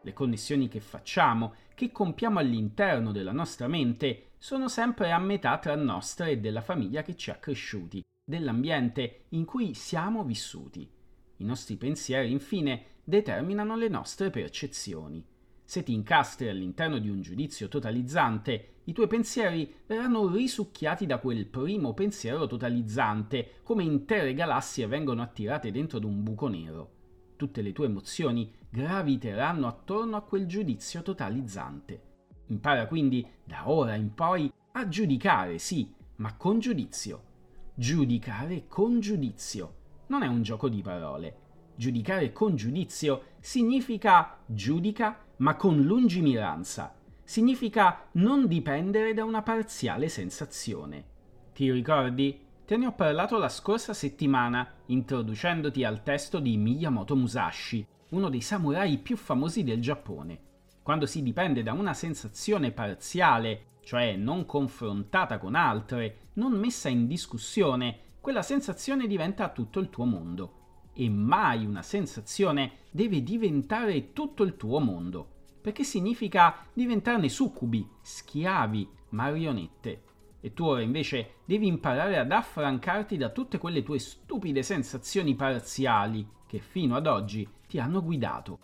Le 0.00 0.12
connessioni 0.12 0.68
che 0.68 0.78
facciamo, 0.78 1.54
che 1.74 1.90
compiamo 1.90 2.38
all'interno 2.38 3.10
della 3.10 3.32
nostra 3.32 3.66
mente, 3.66 4.34
sono 4.38 4.68
sempre 4.68 5.10
a 5.10 5.18
metà 5.18 5.58
tra 5.58 5.74
nostra 5.74 6.26
e 6.26 6.38
della 6.38 6.60
famiglia 6.60 7.02
che 7.02 7.16
ci 7.16 7.30
ha 7.30 7.34
cresciuti, 7.34 8.00
dell'ambiente 8.24 9.24
in 9.30 9.44
cui 9.44 9.74
siamo 9.74 10.24
vissuti. 10.24 10.88
I 11.38 11.44
nostri 11.44 11.76
pensieri, 11.76 12.30
infine, 12.30 12.84
determinano 13.02 13.76
le 13.76 13.88
nostre 13.88 14.30
percezioni. 14.30 15.24
Se 15.64 15.82
ti 15.82 15.92
incastri 15.92 16.48
all'interno 16.48 16.98
di 16.98 17.08
un 17.08 17.20
giudizio 17.20 17.68
totalizzante, 17.68 18.68
i 18.84 18.92
tuoi 18.92 19.06
pensieri 19.06 19.72
verranno 19.86 20.28
risucchiati 20.28 21.06
da 21.06 21.18
quel 21.18 21.46
primo 21.46 21.94
pensiero 21.94 22.46
totalizzante, 22.46 23.60
come 23.62 23.82
intere 23.82 24.34
galassie 24.34 24.86
vengono 24.86 25.22
attirate 25.22 25.70
dentro 25.70 25.98
ad 25.98 26.04
un 26.04 26.22
buco 26.22 26.48
nero. 26.48 26.90
Tutte 27.36 27.62
le 27.62 27.72
tue 27.72 27.86
emozioni 27.86 28.52
graviteranno 28.68 29.66
attorno 29.66 30.16
a 30.16 30.22
quel 30.22 30.46
giudizio 30.46 31.02
totalizzante. 31.02 32.10
Impara 32.48 32.86
quindi, 32.86 33.26
da 33.42 33.68
ora 33.68 33.94
in 33.94 34.14
poi, 34.14 34.52
a 34.72 34.88
giudicare, 34.88 35.58
sì, 35.58 35.92
ma 36.16 36.36
con 36.36 36.58
giudizio 36.60 37.30
giudicare 37.74 38.66
con 38.68 39.00
giudizio. 39.00 39.74
Non 40.08 40.22
è 40.22 40.26
un 40.26 40.42
gioco 40.42 40.68
di 40.68 40.82
parole. 40.82 41.36
Giudicare 41.74 42.32
con 42.32 42.54
giudizio 42.54 43.22
significa 43.40 44.38
giudica 44.44 45.24
ma 45.38 45.56
con 45.56 45.80
lungimiranza. 45.80 46.94
Significa 47.24 48.08
non 48.12 48.46
dipendere 48.46 49.14
da 49.14 49.24
una 49.24 49.42
parziale 49.42 50.08
sensazione. 50.08 51.04
Ti 51.54 51.70
ricordi? 51.70 52.40
Te 52.66 52.76
ne 52.76 52.86
ho 52.86 52.92
parlato 52.92 53.38
la 53.38 53.48
scorsa 53.48 53.94
settimana, 53.94 54.68
introducendoti 54.86 55.82
al 55.82 56.02
testo 56.02 56.40
di 56.40 56.56
Miyamoto 56.56 57.16
Musashi, 57.16 57.86
uno 58.10 58.28
dei 58.28 58.42
samurai 58.42 58.98
più 58.98 59.16
famosi 59.16 59.64
del 59.64 59.80
Giappone. 59.80 60.40
Quando 60.82 61.06
si 61.06 61.22
dipende 61.22 61.62
da 61.62 61.72
una 61.72 61.94
sensazione 61.94 62.70
parziale, 62.70 63.66
cioè 63.82 64.16
non 64.16 64.46
confrontata 64.46 65.38
con 65.38 65.54
altre, 65.54 66.28
non 66.34 66.52
messa 66.52 66.88
in 66.88 67.06
discussione, 67.06 67.98
quella 68.20 68.42
sensazione 68.42 69.06
diventa 69.06 69.48
tutto 69.50 69.80
il 69.80 69.90
tuo 69.90 70.04
mondo. 70.04 70.60
E 70.94 71.08
mai 71.08 71.64
una 71.64 71.82
sensazione 71.82 72.80
deve 72.90 73.22
diventare 73.22 74.12
tutto 74.12 74.42
il 74.42 74.56
tuo 74.56 74.78
mondo, 74.78 75.28
perché 75.60 75.84
significa 75.84 76.66
diventarne 76.72 77.28
succubi, 77.28 77.88
schiavi, 78.00 78.88
marionette. 79.10 80.02
E 80.40 80.52
tu 80.52 80.64
ora 80.64 80.80
invece 80.80 81.36
devi 81.44 81.66
imparare 81.66 82.18
ad 82.18 82.32
affrancarti 82.32 83.16
da 83.16 83.30
tutte 83.30 83.58
quelle 83.58 83.82
tue 83.82 83.98
stupide 83.98 84.62
sensazioni 84.62 85.34
parziali 85.34 86.28
che 86.46 86.58
fino 86.58 86.96
ad 86.96 87.06
oggi 87.06 87.48
ti 87.66 87.78
hanno 87.78 88.02
guidato. 88.02 88.58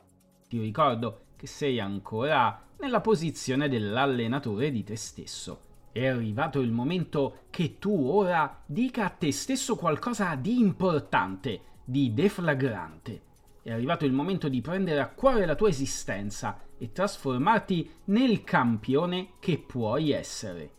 Ti 0.48 0.58
ricordo 0.60 1.26
che 1.36 1.46
sei 1.46 1.78
ancora 1.80 2.67
nella 2.80 3.00
posizione 3.00 3.68
dell'allenatore 3.68 4.70
di 4.70 4.84
te 4.84 4.96
stesso. 4.96 5.62
È 5.90 6.06
arrivato 6.06 6.60
il 6.60 6.70
momento 6.70 7.46
che 7.50 7.78
tu 7.78 8.08
ora 8.08 8.62
dica 8.66 9.06
a 9.06 9.10
te 9.10 9.32
stesso 9.32 9.74
qualcosa 9.76 10.34
di 10.36 10.60
importante, 10.60 11.60
di 11.84 12.14
deflagrante. 12.14 13.22
È 13.62 13.72
arrivato 13.72 14.04
il 14.04 14.12
momento 14.12 14.48
di 14.48 14.60
prendere 14.60 15.00
a 15.00 15.08
cuore 15.08 15.44
la 15.44 15.56
tua 15.56 15.68
esistenza 15.68 16.60
e 16.78 16.92
trasformarti 16.92 17.90
nel 18.04 18.44
campione 18.44 19.30
che 19.40 19.58
puoi 19.58 20.12
essere. 20.12 20.70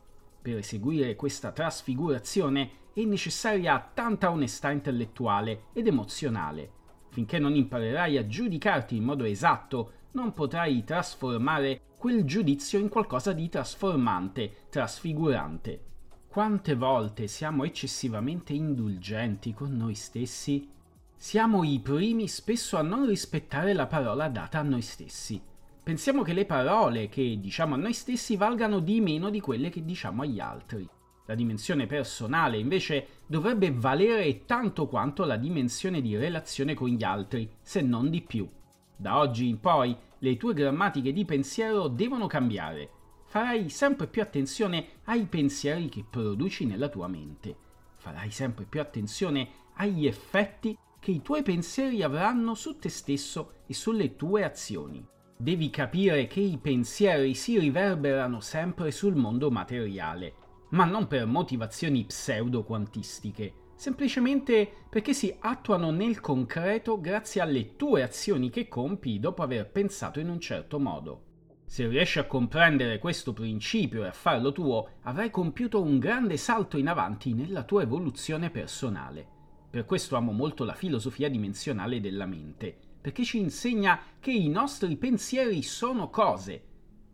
Per 0.42 0.58
eseguire 0.58 1.16
questa 1.16 1.52
trasfigurazione 1.52 2.72
è 2.94 3.04
necessaria 3.04 3.92
tanta 3.94 4.32
onestà 4.32 4.72
intellettuale 4.72 5.64
ed 5.74 5.88
emozionale. 5.88 6.72
Finché 7.10 7.40
non 7.40 7.56
imparerai 7.56 8.18
a 8.18 8.26
giudicarti 8.26 8.96
in 8.96 9.04
modo 9.04 9.26
esatto, 9.26 9.92
non 10.12 10.34
potrai 10.34 10.84
trasformare 10.84 11.82
quel 12.00 12.24
giudizio 12.24 12.80
in 12.80 12.88
qualcosa 12.88 13.34
di 13.34 13.50
trasformante, 13.50 14.68
trasfigurante. 14.70 15.84
Quante 16.30 16.74
volte 16.74 17.28
siamo 17.28 17.66
eccessivamente 17.66 18.54
indulgenti 18.54 19.54
con 19.54 19.76
noi 19.76 19.96
stessi? 19.96 20.70
Siamo 21.14 21.66
i 21.66 21.78
primi 21.82 22.30
spesso 22.30 22.78
a 22.78 22.84
non 22.84 23.06
rispettare 23.06 23.74
la 23.74 23.86
parola 23.86 24.30
data 24.30 24.60
a 24.60 24.62
noi 24.62 24.82
stessi. 24.82 25.42
Pensiamo 25.84 26.22
che 26.22 26.32
le 26.32 26.46
parole 26.46 27.10
che 27.10 27.38
diciamo 27.38 27.74
a 27.74 27.78
noi 27.78 27.92
stessi 27.92 28.38
valgano 28.38 28.80
di 28.80 29.02
meno 29.02 29.30
di 29.30 29.42
quelle 29.42 29.68
che 29.68 29.84
diciamo 29.84 30.22
agli 30.22 30.40
altri. 30.40 30.88
La 31.26 31.36
dimensione 31.36 31.86
personale 31.86 32.58
invece 32.60 33.08
dovrebbe 33.26 33.74
valere 33.74 34.46
tanto 34.46 34.88
quanto 34.88 35.26
la 35.26 35.36
dimensione 35.36 36.00
di 36.00 36.16
relazione 36.16 36.76
con 36.76 36.88
gli 36.88 37.04
altri, 37.04 37.52
se 37.62 37.82
non 37.82 38.10
di 38.10 38.22
più. 38.22 38.50
Da 38.96 39.18
oggi 39.18 39.50
in 39.50 39.60
poi 39.60 39.98
le 40.20 40.38
tue 40.38 40.54
grammatiche 40.54 41.14
di 41.14 41.26
pensiero 41.26 41.88
devono 41.88 42.28
cambiare. 42.28 42.90
Farai 43.26 43.70
sempre 43.70 44.08
più 44.08 44.22
attenzione 44.22 44.88
ai 45.06 45.26
pensieri 45.26 45.88
che 45.88 46.04
produci 46.10 46.66
nella 46.66 46.90
tua 46.90 47.08
mente. 47.08 47.56
Farai 47.98 48.32
sempre 48.32 48.66
più 48.66 48.82
attenzione 48.82 49.50
agli 49.76 50.08
effetti 50.08 50.78
che 51.00 51.12
i 51.12 51.22
tuoi 51.22 51.44
pensieri 51.44 52.04
avranno 52.04 52.54
su 52.56 52.78
te 52.78 52.90
stesso 52.90 53.54
e 53.66 53.74
sulle 53.74 54.16
tue 54.16 54.44
azioni. 54.44 55.06
Devi 55.38 55.70
capire 55.70 56.28
che 56.28 56.42
i 56.42 56.58
pensieri 56.58 57.34
si 57.34 57.58
riverberano 57.58 58.42
sempre 58.42 58.92
sul 58.92 59.16
mondo 59.16 59.50
materiale, 59.50 60.34
ma 60.72 60.84
non 60.84 61.08
per 61.08 61.26
motivazioni 61.26 62.04
pseudo-quantistiche, 62.04 63.54
semplicemente 63.80 64.70
perché 64.90 65.14
si 65.14 65.34
attuano 65.40 65.90
nel 65.90 66.20
concreto 66.20 67.00
grazie 67.00 67.40
alle 67.40 67.78
tue 67.78 68.04
azioni 68.04 68.50
che 68.50 68.68
compi 68.68 69.22
dopo 69.22 69.42
aver 69.42 69.72
pensato 69.72 70.20
in 70.20 70.28
un 70.28 70.42
certo 70.42 70.80
modo. 70.80 71.24
Se 71.64 71.88
riesci 71.88 72.20
a 72.20 72.26
comprendere 72.26 73.00
questo 73.00 73.32
principio 73.32 74.04
e 74.04 74.08
a 74.08 74.12
farlo 74.12 74.52
tuo, 74.52 74.96
avrai 75.04 75.32
compiuto 75.32 75.82
un 75.82 75.98
grande 75.98 76.36
salto 76.36 76.78
in 76.78 76.90
avanti 76.90 77.34
nella 77.34 77.64
tua 77.64 77.84
evoluzione 77.84 78.50
personale. 78.50 79.26
Per 79.70 79.86
questo 79.86 80.18
amo 80.18 80.34
molto 80.34 80.66
la 80.66 80.74
filosofia 80.74 81.30
dimensionale 81.30 82.02
della 82.02 82.26
mente, 82.26 82.76
perché 83.00 83.24
ci 83.24 83.40
insegna 83.40 83.98
che 84.20 84.32
i 84.32 84.50
nostri 84.50 84.98
pensieri 84.98 85.62
sono 85.62 86.10
cose. 86.10 86.64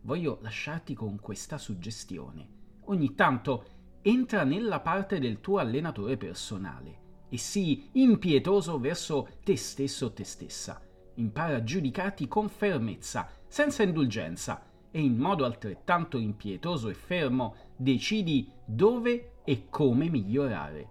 Voglio 0.00 0.38
lasciarti 0.42 0.94
con 0.94 1.20
questa 1.20 1.58
suggestione. 1.58 2.48
Ogni 2.86 3.14
tanto 3.14 3.75
entra 4.08 4.44
nella 4.44 4.78
parte 4.78 5.18
del 5.18 5.40
tuo 5.40 5.58
allenatore 5.58 6.16
personale 6.16 7.04
e 7.28 7.38
sii 7.38 7.90
impietoso 7.94 8.78
verso 8.78 9.28
te 9.42 9.56
stesso 9.56 10.06
o 10.06 10.12
te 10.12 10.22
stessa. 10.22 10.80
Impara 11.14 11.56
a 11.56 11.64
giudicarti 11.64 12.28
con 12.28 12.48
fermezza, 12.48 13.28
senza 13.48 13.82
indulgenza, 13.82 14.64
e 14.92 15.00
in 15.00 15.16
modo 15.16 15.44
altrettanto 15.44 16.18
impietoso 16.18 16.88
e 16.88 16.94
fermo 16.94 17.56
decidi 17.74 18.48
dove 18.64 19.40
e 19.44 19.66
come 19.68 20.08
migliorare. 20.08 20.88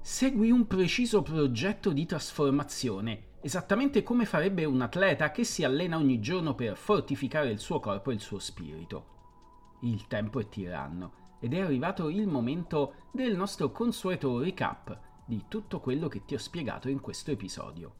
Segui 0.00 0.50
un 0.50 0.66
preciso 0.66 1.22
progetto 1.22 1.92
di 1.92 2.04
trasformazione 2.04 3.28
esattamente 3.42 4.02
come 4.02 4.26
farebbe 4.26 4.64
un 4.64 4.80
atleta 4.80 5.30
che 5.30 5.44
si 5.44 5.62
allena 5.62 5.96
ogni 5.96 6.18
giorno 6.20 6.54
per 6.56 6.76
fortificare 6.76 7.50
il 7.50 7.60
suo 7.60 7.78
corpo 7.78 8.10
e 8.10 8.14
il 8.14 8.20
suo 8.20 8.40
spirito. 8.40 9.06
Il 9.82 10.08
tempo 10.08 10.40
è 10.40 10.48
tiranno 10.48 11.20
ed 11.40 11.54
è 11.54 11.60
arrivato 11.60 12.08
il 12.08 12.26
momento 12.26 12.94
del 13.10 13.34
nostro 13.34 13.72
consueto 13.72 14.40
recap 14.40 14.96
di 15.24 15.44
tutto 15.48 15.80
quello 15.80 16.06
che 16.08 16.24
ti 16.24 16.34
ho 16.34 16.38
spiegato 16.38 16.88
in 16.88 17.00
questo 17.00 17.30
episodio. 17.30 17.94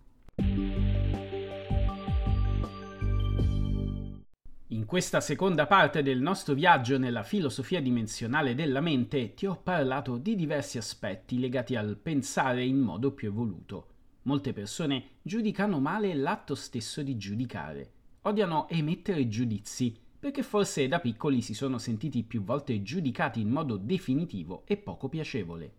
In 4.73 4.85
questa 4.87 5.21
seconda 5.21 5.67
parte 5.67 6.03
del 6.03 6.21
nostro 6.21 6.55
viaggio 6.55 6.99
nella 6.99 7.23
filosofia 7.23 7.81
dimensionale 7.81 8.55
della 8.55 8.81
mente 8.81 9.35
ti 9.35 9.47
ho 9.47 9.57
parlato 9.57 10.17
di 10.17 10.37
diversi 10.37 10.79
aspetti 10.79 11.39
legati 11.39 11.77
al 11.77 11.97
pensare 11.97 12.65
in 12.65 12.79
modo 12.79 13.13
più 13.13 13.29
evoluto. 13.29 13.87
Molte 14.23 14.53
persone 14.53 15.17
giudicano 15.23 15.81
male 15.81 16.15
l'atto 16.15 16.55
stesso 16.55 17.03
di 17.03 17.17
giudicare. 17.17 17.93
Odiano 18.23 18.69
emettere 18.69 19.27
giudizi 19.29 19.97
perché 20.21 20.43
forse 20.43 20.87
da 20.87 21.01
piccoli 21.01 21.41
si 21.41 21.55
sono 21.55 21.79
sentiti 21.79 22.23
più 22.23 22.45
volte 22.45 22.83
giudicati 22.83 23.41
in 23.41 23.49
modo 23.49 23.79
definitivo 23.79 24.65
e 24.67 24.77
poco 24.77 25.09
piacevole. 25.09 25.73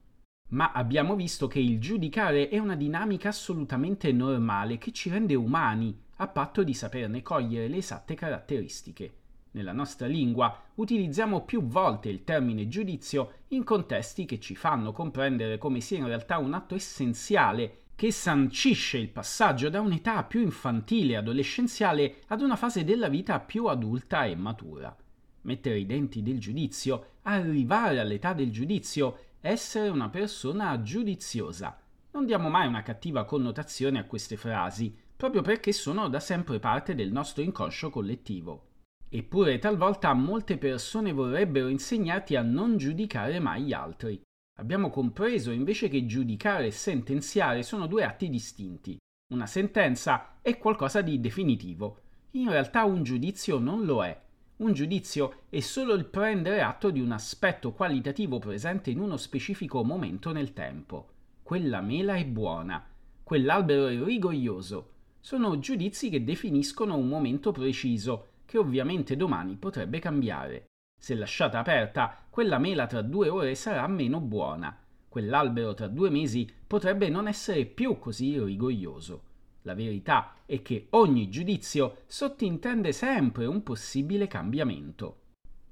Ma 0.49 0.71
abbiamo 0.71 1.15
visto 1.15 1.47
che 1.47 1.59
il 1.59 1.79
giudicare 1.79 2.49
è 2.49 2.57
una 2.57 2.75
dinamica 2.75 3.29
assolutamente 3.29 4.11
normale 4.11 4.79
che 4.79 4.91
ci 4.91 5.09
rende 5.09 5.35
umani, 5.35 5.97
a 6.17 6.27
patto 6.27 6.63
di 6.63 6.73
saperne 6.73 7.21
cogliere 7.21 7.67
le 7.67 7.77
esatte 7.77 8.15
caratteristiche. 8.15 9.13
Nella 9.51 9.73
nostra 9.73 10.07
lingua 10.07 10.57
utilizziamo 10.75 11.43
più 11.43 11.63
volte 11.63 12.09
il 12.09 12.23
termine 12.23 12.67
giudizio 12.67 13.33
in 13.49 13.63
contesti 13.63 14.25
che 14.25 14.39
ci 14.39 14.55
fanno 14.55 14.91
comprendere 14.91 15.57
come 15.57 15.81
sia 15.81 15.97
in 15.97 16.07
realtà 16.07 16.37
un 16.37 16.53
atto 16.53 16.73
essenziale 16.73 17.80
che 18.01 18.11
sancisce 18.11 18.97
il 18.97 19.09
passaggio 19.09 19.69
da 19.69 19.79
un'età 19.79 20.23
più 20.23 20.41
infantile 20.41 21.13
e 21.13 21.17
adolescenziale 21.17 22.23
ad 22.29 22.41
una 22.41 22.55
fase 22.55 22.83
della 22.83 23.09
vita 23.09 23.39
più 23.39 23.67
adulta 23.67 24.25
e 24.25 24.35
matura. 24.35 24.97
Mettere 25.41 25.77
i 25.77 25.85
denti 25.85 26.23
del 26.23 26.39
giudizio, 26.39 27.17
arrivare 27.21 27.99
all'età 27.99 28.33
del 28.33 28.49
giudizio, 28.49 29.35
essere 29.39 29.89
una 29.89 30.09
persona 30.09 30.81
giudiziosa. 30.81 31.79
Non 32.13 32.25
diamo 32.25 32.49
mai 32.49 32.65
una 32.65 32.81
cattiva 32.81 33.23
connotazione 33.23 33.99
a 33.99 34.05
queste 34.05 34.35
frasi, 34.35 34.97
proprio 35.15 35.43
perché 35.43 35.71
sono 35.71 36.09
da 36.09 36.19
sempre 36.19 36.57
parte 36.57 36.95
del 36.95 37.11
nostro 37.11 37.43
inconscio 37.43 37.91
collettivo. 37.91 38.69
Eppure 39.09 39.59
talvolta 39.59 40.11
molte 40.13 40.57
persone 40.57 41.13
vorrebbero 41.13 41.67
insegnarti 41.67 42.35
a 42.35 42.41
non 42.41 42.77
giudicare 42.77 43.37
mai 43.37 43.61
gli 43.61 43.73
altri, 43.73 44.19
Abbiamo 44.61 44.91
compreso 44.91 45.49
invece 45.49 45.87
che 45.87 46.05
giudicare 46.05 46.67
e 46.67 46.71
sentenziare 46.71 47.63
sono 47.63 47.87
due 47.87 48.03
atti 48.03 48.29
distinti. 48.29 48.95
Una 49.33 49.47
sentenza 49.47 50.37
è 50.39 50.59
qualcosa 50.59 51.01
di 51.01 51.19
definitivo. 51.19 51.97
In 52.33 52.47
realtà 52.47 52.83
un 52.83 53.01
giudizio 53.01 53.57
non 53.57 53.85
lo 53.85 54.05
è. 54.05 54.15
Un 54.57 54.73
giudizio 54.73 55.45
è 55.49 55.61
solo 55.61 55.95
il 55.95 56.05
prendere 56.05 56.61
atto 56.61 56.91
di 56.91 56.99
un 56.99 57.11
aspetto 57.11 57.71
qualitativo 57.71 58.37
presente 58.37 58.91
in 58.91 58.99
uno 58.99 59.17
specifico 59.17 59.83
momento 59.83 60.31
nel 60.31 60.53
tempo. 60.53 61.07
Quella 61.41 61.81
mela 61.81 62.13
è 62.13 62.25
buona, 62.25 62.87
quell'albero 63.23 63.87
è 63.87 63.99
rigoglioso. 63.99 64.91
Sono 65.19 65.57
giudizi 65.57 66.11
che 66.11 66.23
definiscono 66.23 66.95
un 66.97 67.07
momento 67.07 67.51
preciso, 67.51 68.27
che 68.45 68.59
ovviamente 68.59 69.15
domani 69.15 69.55
potrebbe 69.55 69.97
cambiare. 69.97 70.67
Se 71.03 71.15
lasciata 71.15 71.57
aperta, 71.57 72.15
quella 72.29 72.59
mela 72.59 72.85
tra 72.85 73.01
due 73.01 73.27
ore 73.27 73.55
sarà 73.55 73.87
meno 73.87 74.19
buona. 74.19 74.77
Quell'albero 75.09 75.73
tra 75.73 75.87
due 75.87 76.11
mesi 76.11 76.47
potrebbe 76.67 77.09
non 77.09 77.27
essere 77.27 77.65
più 77.65 77.97
così 77.97 78.39
rigoglioso. 78.39 79.23
La 79.63 79.73
verità 79.73 80.35
è 80.45 80.61
che 80.61 80.89
ogni 80.91 81.27
giudizio 81.27 82.03
sottintende 82.05 82.91
sempre 82.91 83.47
un 83.47 83.63
possibile 83.63 84.27
cambiamento. 84.27 85.21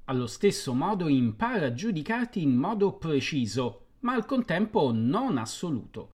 Allo 0.06 0.26
stesso 0.26 0.74
modo 0.74 1.08
impara 1.08 1.68
a 1.68 1.74
giudicarti 1.74 2.42
in 2.42 2.56
modo 2.56 2.94
preciso, 2.94 3.90
ma 4.00 4.14
al 4.14 4.26
contempo 4.26 4.92
non 4.92 5.38
assoluto. 5.38 6.10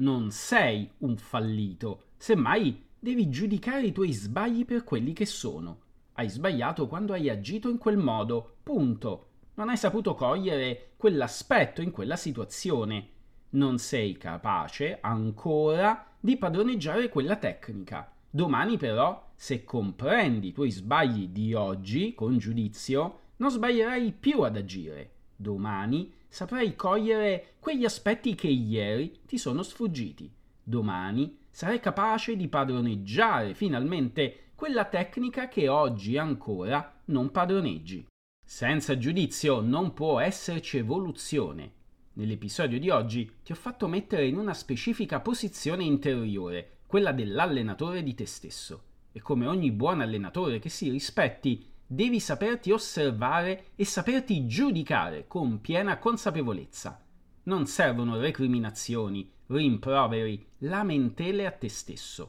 Non 0.00 0.30
sei 0.30 0.90
un 0.98 1.16
fallito, 1.16 2.08
semmai 2.18 2.84
devi 2.98 3.30
giudicare 3.30 3.86
i 3.86 3.92
tuoi 3.92 4.12
sbagli 4.12 4.66
per 4.66 4.84
quelli 4.84 5.14
che 5.14 5.24
sono. 5.24 5.86
Hai 6.18 6.28
sbagliato 6.28 6.88
quando 6.88 7.12
hai 7.12 7.30
agito 7.30 7.68
in 7.68 7.78
quel 7.78 7.96
modo, 7.96 8.56
punto. 8.64 9.26
Non 9.54 9.68
hai 9.68 9.76
saputo 9.76 10.16
cogliere 10.16 10.94
quell'aspetto 10.96 11.80
in 11.80 11.92
quella 11.92 12.16
situazione. 12.16 13.08
Non 13.50 13.78
sei 13.78 14.16
capace 14.16 14.98
ancora 15.00 16.16
di 16.18 16.36
padroneggiare 16.36 17.08
quella 17.08 17.36
tecnica. 17.36 18.12
Domani 18.28 18.76
però, 18.76 19.30
se 19.36 19.62
comprendi 19.62 20.48
i 20.48 20.52
tuoi 20.52 20.72
sbagli 20.72 21.28
di 21.28 21.54
oggi 21.54 22.14
con 22.14 22.36
giudizio, 22.36 23.20
non 23.36 23.52
sbaglierai 23.52 24.10
più 24.10 24.40
ad 24.40 24.56
agire. 24.56 25.10
Domani 25.36 26.12
saprai 26.26 26.74
cogliere 26.74 27.54
quegli 27.60 27.84
aspetti 27.84 28.34
che 28.34 28.48
ieri 28.48 29.20
ti 29.24 29.38
sono 29.38 29.62
sfuggiti. 29.62 30.28
Domani 30.64 31.38
sarai 31.48 31.78
capace 31.78 32.34
di 32.34 32.48
padroneggiare 32.48 33.54
finalmente 33.54 34.47
quella 34.58 34.86
tecnica 34.86 35.46
che 35.46 35.68
oggi 35.68 36.18
ancora 36.18 37.00
non 37.04 37.30
padroneggi. 37.30 38.04
Senza 38.44 38.98
giudizio 38.98 39.60
non 39.60 39.94
può 39.94 40.18
esserci 40.18 40.78
evoluzione. 40.78 41.72
Nell'episodio 42.14 42.80
di 42.80 42.90
oggi 42.90 43.36
ti 43.44 43.52
ho 43.52 43.54
fatto 43.54 43.86
mettere 43.86 44.26
in 44.26 44.36
una 44.36 44.54
specifica 44.54 45.20
posizione 45.20 45.84
interiore, 45.84 46.78
quella 46.88 47.12
dell'allenatore 47.12 48.02
di 48.02 48.14
te 48.14 48.26
stesso. 48.26 48.82
E 49.12 49.20
come 49.20 49.46
ogni 49.46 49.70
buon 49.70 50.00
allenatore 50.00 50.58
che 50.58 50.70
si 50.70 50.90
rispetti, 50.90 51.64
devi 51.86 52.18
saperti 52.18 52.72
osservare 52.72 53.66
e 53.76 53.84
saperti 53.84 54.44
giudicare 54.48 55.28
con 55.28 55.60
piena 55.60 55.98
consapevolezza. 55.98 57.00
Non 57.44 57.66
servono 57.66 58.18
recriminazioni, 58.18 59.30
rimproveri, 59.46 60.44
lamentele 60.58 61.46
a 61.46 61.52
te 61.52 61.68
stesso. 61.68 62.26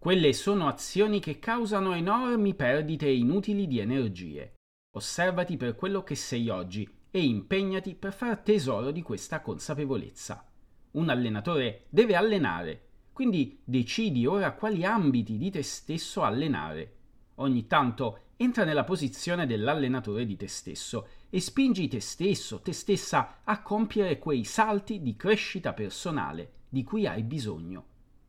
Quelle 0.00 0.32
sono 0.32 0.66
azioni 0.66 1.20
che 1.20 1.38
causano 1.38 1.92
enormi 1.92 2.54
perdite 2.54 3.06
inutili 3.06 3.66
di 3.66 3.80
energie. 3.80 4.54
Osservati 4.96 5.58
per 5.58 5.76
quello 5.76 6.02
che 6.02 6.14
sei 6.14 6.48
oggi 6.48 6.90
e 7.10 7.22
impegnati 7.22 7.94
per 7.94 8.14
far 8.14 8.38
tesoro 8.38 8.92
di 8.92 9.02
questa 9.02 9.42
consapevolezza. 9.42 10.50
Un 10.92 11.10
allenatore 11.10 11.84
deve 11.90 12.16
allenare, 12.16 12.86
quindi 13.12 13.60
decidi 13.62 14.24
ora 14.24 14.52
quali 14.52 14.86
ambiti 14.86 15.36
di 15.36 15.50
te 15.50 15.62
stesso 15.62 16.22
allenare. 16.22 16.94
Ogni 17.34 17.66
tanto 17.66 18.20
entra 18.38 18.64
nella 18.64 18.84
posizione 18.84 19.46
dell'allenatore 19.46 20.24
di 20.24 20.36
te 20.36 20.48
stesso 20.48 21.08
e 21.28 21.40
spingi 21.40 21.88
te 21.88 22.00
stesso, 22.00 22.60
te 22.62 22.72
stessa 22.72 23.40
a 23.44 23.60
compiere 23.60 24.18
quei 24.18 24.44
salti 24.44 25.02
di 25.02 25.14
crescita 25.14 25.74
personale 25.74 26.52
di 26.70 26.84
cui 26.84 27.06
hai 27.06 27.22
bisogno. 27.22 27.84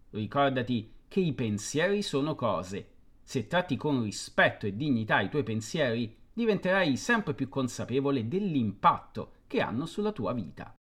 Ricordati 0.10 1.00
che 1.12 1.20
i 1.20 1.34
pensieri 1.34 2.02
sono 2.02 2.36
cose. 2.36 2.88
Se 3.22 3.48
tratti 3.48 3.76
con 3.76 4.02
rispetto 4.02 4.66
e 4.66 4.78
dignità 4.78 5.20
i 5.20 5.28
tuoi 5.30 5.44
pensieri, 5.44 6.16
diventerai 6.32 6.96
sempre 6.96 7.34
più 7.34 7.50
consapevole 7.50 8.30
dell'impatto 8.30 9.34
che 9.46 9.60
hanno 9.60 9.86
sulla 9.86 10.14
tua 10.14 10.32
vita. 10.32 10.74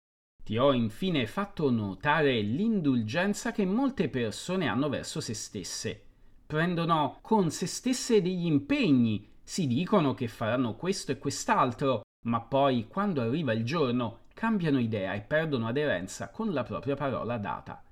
Ti 0.43 0.55
ho 0.59 0.71
infine 0.71 1.25
fatto 1.25 1.71
notare 1.71 2.41
l'indulgenza 2.41 3.51
che 3.51 3.65
molte 3.65 4.07
persone 4.09 4.67
hanno 4.67 4.87
verso 4.87 5.19
se 5.19 5.33
stesse 5.33 6.03
prendono 6.49 7.19
con 7.21 7.51
se 7.51 7.67
stesse 7.67 8.23
degli 8.23 8.47
impegni, 8.47 9.33
si 9.43 9.67
dicono 9.67 10.15
che 10.15 10.27
faranno 10.27 10.73
questo 10.73 11.11
e 11.11 11.19
quest'altro, 11.19 12.01
ma 12.25 12.41
poi, 12.41 12.87
quando 12.87 13.21
arriva 13.21 13.53
il 13.53 13.63
giorno, 13.63 14.21
cambiano 14.33 14.79
idea 14.79 15.13
e 15.13 15.21
perdono 15.21 15.67
aderenza 15.67 16.31
con 16.31 16.51
la 16.51 16.63
propria 16.63 16.95
parola 16.95 17.37
data. 17.37 17.83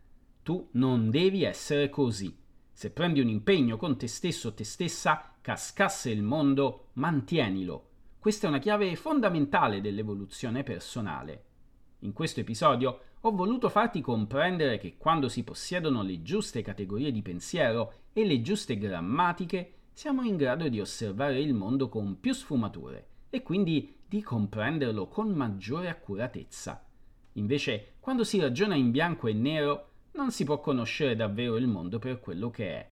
Tu 0.47 0.69
non 0.75 1.09
devi 1.09 1.43
essere 1.43 1.89
così. 1.89 2.33
Se 2.71 2.91
prendi 2.91 3.19
un 3.19 3.27
impegno 3.27 3.75
con 3.75 3.97
te 3.97 4.07
stesso 4.07 4.47
o 4.47 4.53
te 4.53 4.63
stessa, 4.63 5.33
cascasse 5.41 6.09
il 6.09 6.23
mondo, 6.23 6.91
mantienilo. 6.93 7.89
Questa 8.17 8.47
è 8.47 8.49
una 8.49 8.59
chiave 8.59 8.95
fondamentale 8.95 9.81
dell'evoluzione 9.81 10.63
personale. 10.63 11.43
In 11.99 12.13
questo 12.13 12.39
episodio 12.39 12.99
ho 13.19 13.31
voluto 13.31 13.67
farti 13.67 13.99
comprendere 13.99 14.77
che 14.77 14.95
quando 14.95 15.27
si 15.27 15.43
possiedono 15.43 16.01
le 16.01 16.21
giuste 16.21 16.61
categorie 16.61 17.11
di 17.11 17.21
pensiero 17.21 17.93
e 18.13 18.25
le 18.25 18.39
giuste 18.41 18.77
grammatiche, 18.77 19.73
siamo 19.91 20.23
in 20.23 20.37
grado 20.37 20.69
di 20.69 20.79
osservare 20.79 21.41
il 21.41 21.53
mondo 21.53 21.89
con 21.89 22.21
più 22.21 22.31
sfumature 22.31 23.07
e 23.29 23.43
quindi 23.43 23.97
di 24.07 24.21
comprenderlo 24.21 25.09
con 25.09 25.27
maggiore 25.27 25.89
accuratezza. 25.89 26.85
Invece, 27.33 27.95
quando 27.99 28.23
si 28.23 28.39
ragiona 28.39 28.75
in 28.75 28.91
bianco 28.91 29.27
e 29.27 29.33
nero, 29.33 29.86
non 30.17 30.31
si 30.31 30.43
può 30.43 30.59
conoscere 30.59 31.15
davvero 31.15 31.57
il 31.57 31.67
mondo 31.67 31.99
per 31.99 32.19
quello 32.19 32.49
che 32.49 32.69
è. 32.71 32.87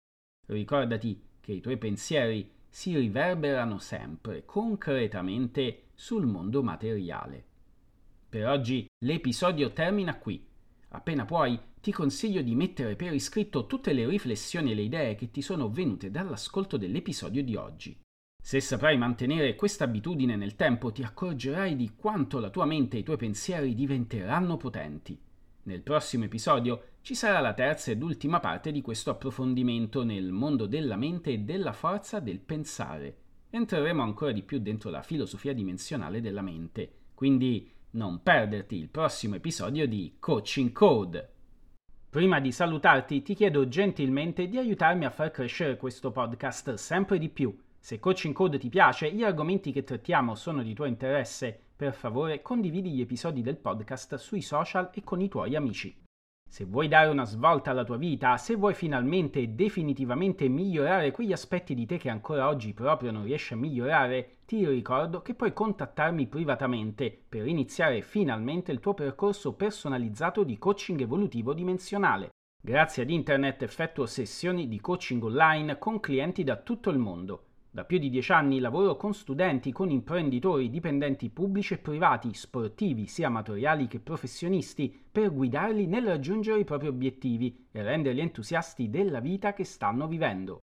Ricordati 0.47 1.21
che 1.39 1.53
i 1.53 1.61
tuoi 1.61 1.77
pensieri 1.77 2.51
si 2.67 2.97
riverberano 2.97 3.77
sempre 3.77 4.43
concretamente 4.43 5.89
sul 5.93 6.25
mondo 6.25 6.63
materiale. 6.63 7.45
Per 8.27 8.47
oggi 8.47 8.87
l'episodio 9.05 9.71
termina 9.71 10.17
qui. 10.17 10.43
Appena 10.89 11.23
puoi, 11.25 11.59
ti 11.79 11.91
consiglio 11.91 12.41
di 12.41 12.55
mettere 12.55 12.95
per 12.95 13.13
iscritto 13.13 13.67
tutte 13.67 13.93
le 13.93 14.07
riflessioni 14.07 14.71
e 14.71 14.75
le 14.75 14.81
idee 14.81 15.15
che 15.15 15.29
ti 15.29 15.41
sono 15.41 15.69
venute 15.69 16.09
dall'ascolto 16.09 16.75
dell'episodio 16.75 17.43
di 17.43 17.55
oggi. 17.55 17.99
Se 18.41 18.59
saprai 18.59 18.97
mantenere 18.97 19.55
questa 19.55 19.83
abitudine 19.83 20.35
nel 20.35 20.55
tempo, 20.55 20.91
ti 20.91 21.03
accorgerai 21.03 21.75
di 21.75 21.93
quanto 21.95 22.39
la 22.39 22.49
tua 22.49 22.65
mente 22.65 22.97
e 22.97 23.01
i 23.01 23.03
tuoi 23.03 23.17
pensieri 23.17 23.75
diventeranno 23.75 24.57
potenti. 24.57 25.19
Nel 25.63 25.81
prossimo 25.81 26.23
episodio 26.23 26.90
ci 27.03 27.15
sarà 27.15 27.39
la 27.39 27.53
terza 27.53 27.89
ed 27.89 28.03
ultima 28.03 28.39
parte 28.39 28.71
di 28.71 28.81
questo 28.81 29.09
approfondimento 29.09 30.03
nel 30.03 30.31
mondo 30.31 30.67
della 30.67 30.95
mente 30.95 31.31
e 31.31 31.39
della 31.39 31.73
forza 31.73 32.19
del 32.19 32.39
pensare. 32.39 33.15
Entreremo 33.49 34.03
ancora 34.03 34.31
di 34.31 34.43
più 34.43 34.59
dentro 34.59 34.91
la 34.91 35.01
filosofia 35.01 35.51
dimensionale 35.51 36.21
della 36.21 36.43
mente. 36.43 36.91
Quindi 37.15 37.71
non 37.91 38.21
perderti 38.21 38.75
il 38.75 38.89
prossimo 38.89 39.35
episodio 39.35 39.87
di 39.87 40.17
Coaching 40.19 40.71
Code. 40.71 41.29
Prima 42.07 42.39
di 42.39 42.51
salutarti 42.51 43.23
ti 43.23 43.33
chiedo 43.33 43.67
gentilmente 43.67 44.47
di 44.47 44.59
aiutarmi 44.59 45.03
a 45.03 45.09
far 45.09 45.31
crescere 45.31 45.77
questo 45.77 46.11
podcast 46.11 46.75
sempre 46.75 47.17
di 47.17 47.29
più. 47.29 47.57
Se 47.79 47.99
Coaching 47.99 48.35
Code 48.35 48.59
ti 48.59 48.69
piace 48.69 49.11
gli 49.11 49.23
argomenti 49.23 49.71
che 49.71 49.83
trattiamo 49.83 50.35
sono 50.35 50.61
di 50.61 50.75
tuo 50.75 50.85
interesse, 50.85 51.59
per 51.75 51.95
favore 51.95 52.43
condividi 52.43 52.91
gli 52.91 53.01
episodi 53.01 53.41
del 53.41 53.57
podcast 53.57 54.15
sui 54.17 54.41
social 54.41 54.91
e 54.93 55.03
con 55.03 55.19
i 55.19 55.29
tuoi 55.29 55.55
amici. 55.55 56.00
Se 56.51 56.65
vuoi 56.65 56.89
dare 56.89 57.07
una 57.07 57.23
svolta 57.23 57.71
alla 57.71 57.85
tua 57.85 57.95
vita, 57.95 58.35
se 58.35 58.55
vuoi 58.55 58.73
finalmente 58.73 59.39
e 59.39 59.47
definitivamente 59.47 60.49
migliorare 60.49 61.11
quegli 61.11 61.31
aspetti 61.31 61.73
di 61.73 61.85
te 61.85 61.95
che 61.95 62.09
ancora 62.09 62.49
oggi 62.49 62.73
proprio 62.73 63.09
non 63.11 63.23
riesci 63.23 63.53
a 63.53 63.55
migliorare, 63.55 64.39
ti 64.45 64.67
ricordo 64.67 65.21
che 65.21 65.33
puoi 65.33 65.53
contattarmi 65.53 66.27
privatamente 66.27 67.17
per 67.29 67.47
iniziare 67.47 68.01
finalmente 68.01 68.73
il 68.73 68.81
tuo 68.81 68.93
percorso 68.93 69.53
personalizzato 69.53 70.43
di 70.43 70.57
coaching 70.57 70.99
evolutivo 70.99 71.53
dimensionale. 71.53 72.31
Grazie 72.61 73.03
ad 73.03 73.09
internet 73.11 73.61
effettuo 73.61 74.05
sessioni 74.05 74.67
di 74.67 74.81
coaching 74.81 75.23
online 75.23 75.77
con 75.77 76.01
clienti 76.01 76.43
da 76.43 76.57
tutto 76.57 76.89
il 76.89 76.97
mondo 76.97 77.45
da 77.73 77.85
più 77.85 77.99
di 77.99 78.09
dieci 78.09 78.33
anni 78.33 78.59
lavoro 78.59 78.97
con 78.97 79.13
studenti, 79.13 79.71
con 79.71 79.89
imprenditori, 79.89 80.69
dipendenti 80.69 81.29
pubblici 81.29 81.75
e 81.75 81.77
privati, 81.77 82.33
sportivi, 82.33 83.07
sia 83.07 83.27
amatoriali 83.27 83.87
che 83.87 84.01
professionisti, 84.01 84.93
per 85.09 85.33
guidarli 85.33 85.87
nel 85.87 86.05
raggiungere 86.05 86.59
i 86.59 86.65
propri 86.65 86.87
obiettivi 86.87 87.67
e 87.71 87.81
renderli 87.81 88.19
entusiasti 88.19 88.89
della 88.89 89.21
vita 89.21 89.53
che 89.53 89.63
stanno 89.63 90.07
vivendo. 90.07 90.59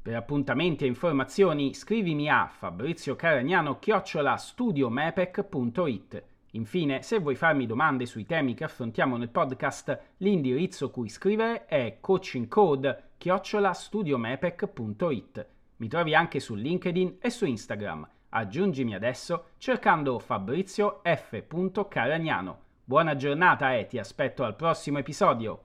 Per 0.00 0.14
appuntamenti 0.14 0.84
e 0.84 0.88
informazioni 0.88 1.74
scrivimi 1.74 2.28
a 2.28 2.46
Fabrizio 2.46 3.16
Caragnano 3.16 3.80
chiocciola 3.80 4.36
studiomepec.it. 4.36 6.24
Infine, 6.52 7.02
se 7.02 7.18
vuoi 7.18 7.34
farmi 7.34 7.66
domande 7.66 8.06
sui 8.06 8.26
temi 8.26 8.54
che 8.54 8.62
affrontiamo 8.62 9.16
nel 9.16 9.30
podcast, 9.30 9.98
l'indirizzo 10.18 10.90
cui 10.90 11.08
scrivere 11.08 11.64
è 11.64 11.96
coachingcode 12.00 13.10
chiocciola 13.16 13.72
studiomepec.it. 13.72 15.53
Mi 15.76 15.88
trovi 15.88 16.14
anche 16.14 16.40
su 16.40 16.54
LinkedIn 16.54 17.16
e 17.20 17.30
su 17.30 17.46
Instagram. 17.46 18.08
Aggiungimi 18.30 18.94
adesso 18.94 19.50
cercando 19.58 20.18
Fabrizio 20.18 21.00
F. 21.02 21.44
Caragnano. 21.88 22.58
Buona 22.84 23.16
giornata 23.16 23.74
e 23.74 23.86
ti 23.86 23.98
aspetto 23.98 24.44
al 24.44 24.56
prossimo 24.56 24.98
episodio. 24.98 25.62